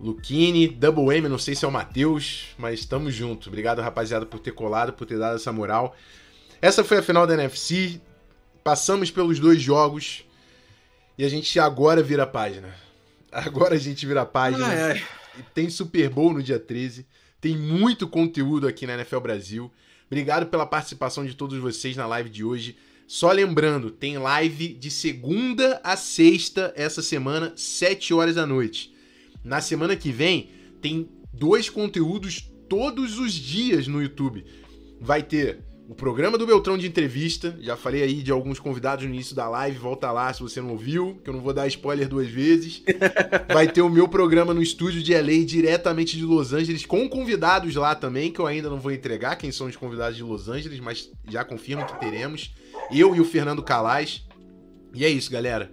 [0.00, 3.48] Luquini, Double M, não sei se é o Matheus, mas tamo junto.
[3.48, 5.94] Obrigado, rapaziada, por ter colado, por ter dado essa moral.
[6.60, 8.00] Essa foi a final da NFC.
[8.64, 10.24] Passamos pelos dois jogos
[11.16, 12.74] e a gente agora vira a página.
[13.30, 14.66] Agora a gente vira a página.
[14.66, 15.02] Ah, é.
[15.54, 17.06] Tem Super Bowl no dia 13.
[17.40, 19.70] Tem muito conteúdo aqui na NFL Brasil.
[20.10, 22.76] Obrigado pela participação de todos vocês na live de hoje.
[23.06, 28.92] Só lembrando, tem live de segunda a sexta essa semana, 7 horas da noite.
[29.44, 30.50] Na semana que vem,
[30.82, 34.44] tem dois conteúdos todos os dias no YouTube.
[35.00, 35.60] Vai ter
[35.90, 37.58] o programa do Beltrão de entrevista.
[37.60, 39.76] Já falei aí de alguns convidados no início da live.
[39.76, 42.84] Volta lá se você não ouviu, que eu não vou dar spoiler duas vezes.
[43.52, 47.74] Vai ter o meu programa no estúdio de LA, diretamente de Los Angeles, com convidados
[47.74, 50.78] lá também, que eu ainda não vou entregar quem são os convidados de Los Angeles,
[50.78, 52.54] mas já confirmo que teremos.
[52.92, 54.24] Eu e o Fernando Calais.
[54.94, 55.72] E é isso, galera.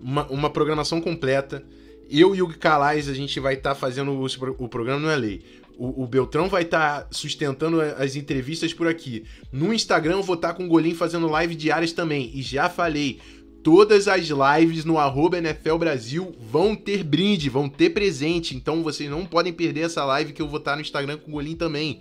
[0.00, 1.64] Uma, uma programação completa.
[2.08, 4.26] Eu e o Calais, a gente vai estar tá fazendo o,
[4.64, 5.38] o programa no LA.
[5.78, 9.24] O, o Beltrão vai estar tá sustentando as entrevistas por aqui.
[9.52, 12.30] No Instagram eu vou estar tá com o Golim fazendo live diárias também.
[12.34, 13.20] E já falei,
[13.62, 18.56] todas as lives no arroba NFL Brasil vão ter brinde, vão ter presente.
[18.56, 21.30] Então vocês não podem perder essa live que eu vou estar tá no Instagram com
[21.30, 22.00] o Golim também.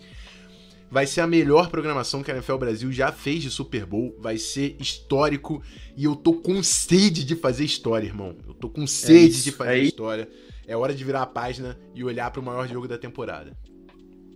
[0.91, 4.15] Vai ser a melhor programação que a NFL Brasil já fez de Super Bowl.
[4.19, 5.61] Vai ser histórico.
[5.97, 8.35] E eu tô com sede de fazer história, irmão.
[8.47, 10.29] Eu tô com é sede é de fazer é história.
[10.67, 13.55] É hora de virar a página e olhar para o maior jogo da temporada.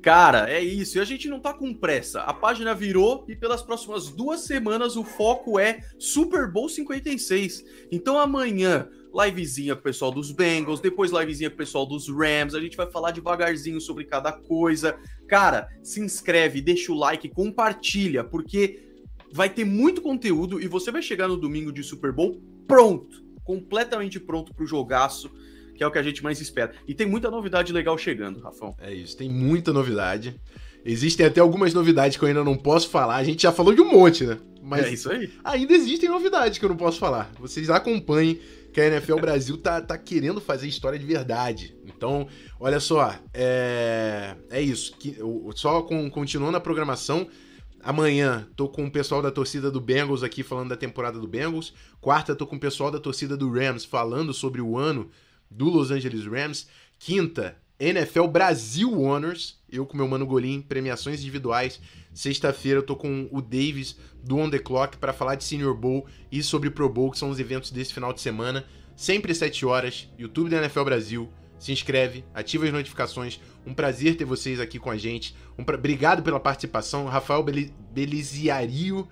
[0.01, 0.97] Cara, é isso.
[0.97, 2.21] E a gente não tá com pressa.
[2.21, 7.65] A página virou e pelas próximas duas semanas o foco é Super Bowl 56.
[7.91, 12.55] Então amanhã, livezinha com o pessoal dos Bengals, depois livezinha com o pessoal dos Rams.
[12.55, 14.97] A gente vai falar devagarzinho sobre cada coisa.
[15.27, 18.81] Cara, se inscreve, deixa o like, compartilha, porque
[19.33, 24.19] vai ter muito conteúdo e você vai chegar no domingo de Super Bowl pronto, completamente
[24.19, 25.29] pronto pro jogaço
[25.79, 26.73] que é o que a gente mais espera.
[26.85, 28.75] E tem muita novidade legal chegando, Rafão.
[28.81, 30.37] É isso, tem muita novidade.
[30.83, 33.15] Existem até algumas novidades que eu ainda não posso falar.
[33.15, 34.37] A gente já falou de um monte, né?
[34.61, 35.31] Mas é isso aí.
[35.41, 37.31] Ainda existem novidades que eu não posso falar.
[37.39, 38.41] Vocês acompanhem
[38.73, 41.73] que a NFL Brasil tá, tá querendo fazer história de verdade.
[41.85, 42.27] Então,
[42.59, 44.93] olha só, é, é isso.
[44.97, 45.15] Que,
[45.55, 47.25] só com, continuando a programação,
[47.81, 51.73] Amanhã tô com o pessoal da torcida do Bengals aqui falando da temporada do Bengals.
[52.01, 55.09] Quarta tô com o pessoal da torcida do Rams falando sobre o ano
[55.49, 56.67] do Los Angeles Rams.
[56.97, 59.57] Quinta, NFL Brasil Honors.
[59.71, 61.79] Eu com meu mano Golim, premiações individuais.
[62.13, 66.05] Sexta-feira eu tô com o Davis do On The Clock para falar de Senior Bowl
[66.31, 68.65] e sobre Pro Bowl, que são os eventos desse final de semana.
[68.95, 71.29] Sempre às 7 horas, YouTube da NFL Brasil.
[71.57, 73.39] Se inscreve, ativa as notificações.
[73.65, 75.35] Um prazer ter vocês aqui com a gente.
[75.57, 75.77] Um pra...
[75.77, 77.05] Obrigado pela participação.
[77.05, 79.07] Rafael Bel Beliziario,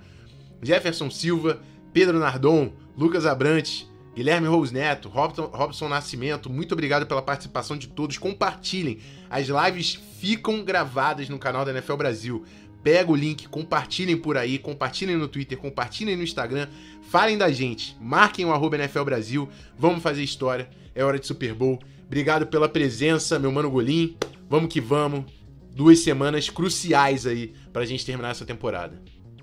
[0.62, 1.62] Jefferson Silva,
[1.94, 3.88] Pedro Nardon, Lucas Abrantes,
[4.18, 8.18] Guilherme Rose Neto, Robson, Robson Nascimento, muito obrigado pela participação de todos.
[8.18, 8.98] Compartilhem.
[9.30, 12.44] As lives ficam gravadas no canal da NFL Brasil.
[12.82, 16.68] Pega o link, compartilhem por aí, compartilhem no Twitter, compartilhem no Instagram,
[17.12, 21.54] falem da gente, marquem o arroba NFL Brasil, vamos fazer história, é hora de Super
[21.54, 21.78] Bowl.
[22.08, 24.18] Obrigado pela presença, meu mano Golim.
[24.50, 25.26] Vamos que vamos.
[25.76, 29.00] Duas semanas cruciais aí pra gente terminar essa temporada.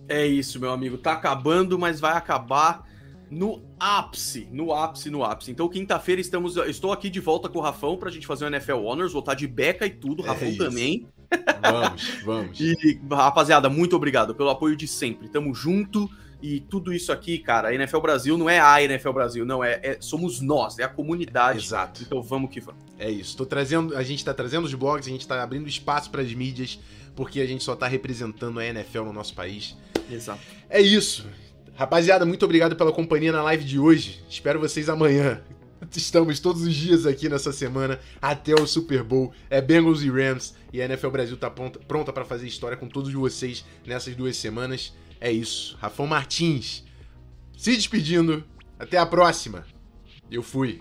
[0.09, 0.99] É isso, meu amigo.
[0.99, 2.93] Tá acabando, mas vai acabar
[3.31, 5.51] no ápice, no ápice, no ápice.
[5.51, 8.77] Então, quinta-feira estamos, estou aqui de volta com o Rafão pra gente fazer o NFL
[8.77, 10.59] Honors, voltar de beca e tudo, é Rafão isso.
[10.59, 11.07] também.
[11.61, 12.61] Vamos, vamos.
[12.61, 15.29] e, rapaziada, muito obrigado pelo apoio de sempre.
[15.29, 16.09] Tamo junto.
[16.43, 19.81] E tudo isso aqui, cara, a NFL Brasil não é a NFL Brasil, não, é,
[19.83, 21.65] é somos nós, é a comunidade.
[21.65, 22.03] Exato.
[22.03, 22.83] Então vamos que vamos.
[22.99, 23.35] É isso.
[23.35, 26.35] Tô trazendo, a gente tá trazendo os blogs, a gente tá abrindo espaço para as
[26.35, 26.79] mídias,
[27.17, 29.75] porque a gente só tá representando a NFL no nosso país.
[30.11, 30.43] Exato.
[30.69, 31.27] É isso.
[31.77, 34.25] Rapaziada, muito obrigado pela companhia na live de hoje.
[34.29, 35.43] Espero vocês amanhã.
[35.95, 39.33] Estamos todos os dias aqui nessa semana até o Super Bowl.
[39.51, 43.13] É Bengals e Rams e a NFL Brasil tá pronta para fazer história com todos
[43.13, 44.95] vocês nessas duas semanas.
[45.21, 45.77] É isso.
[45.81, 46.85] Rafão Martins
[47.57, 48.45] se despedindo.
[48.79, 49.67] Até a próxima.
[50.31, 50.81] Eu fui.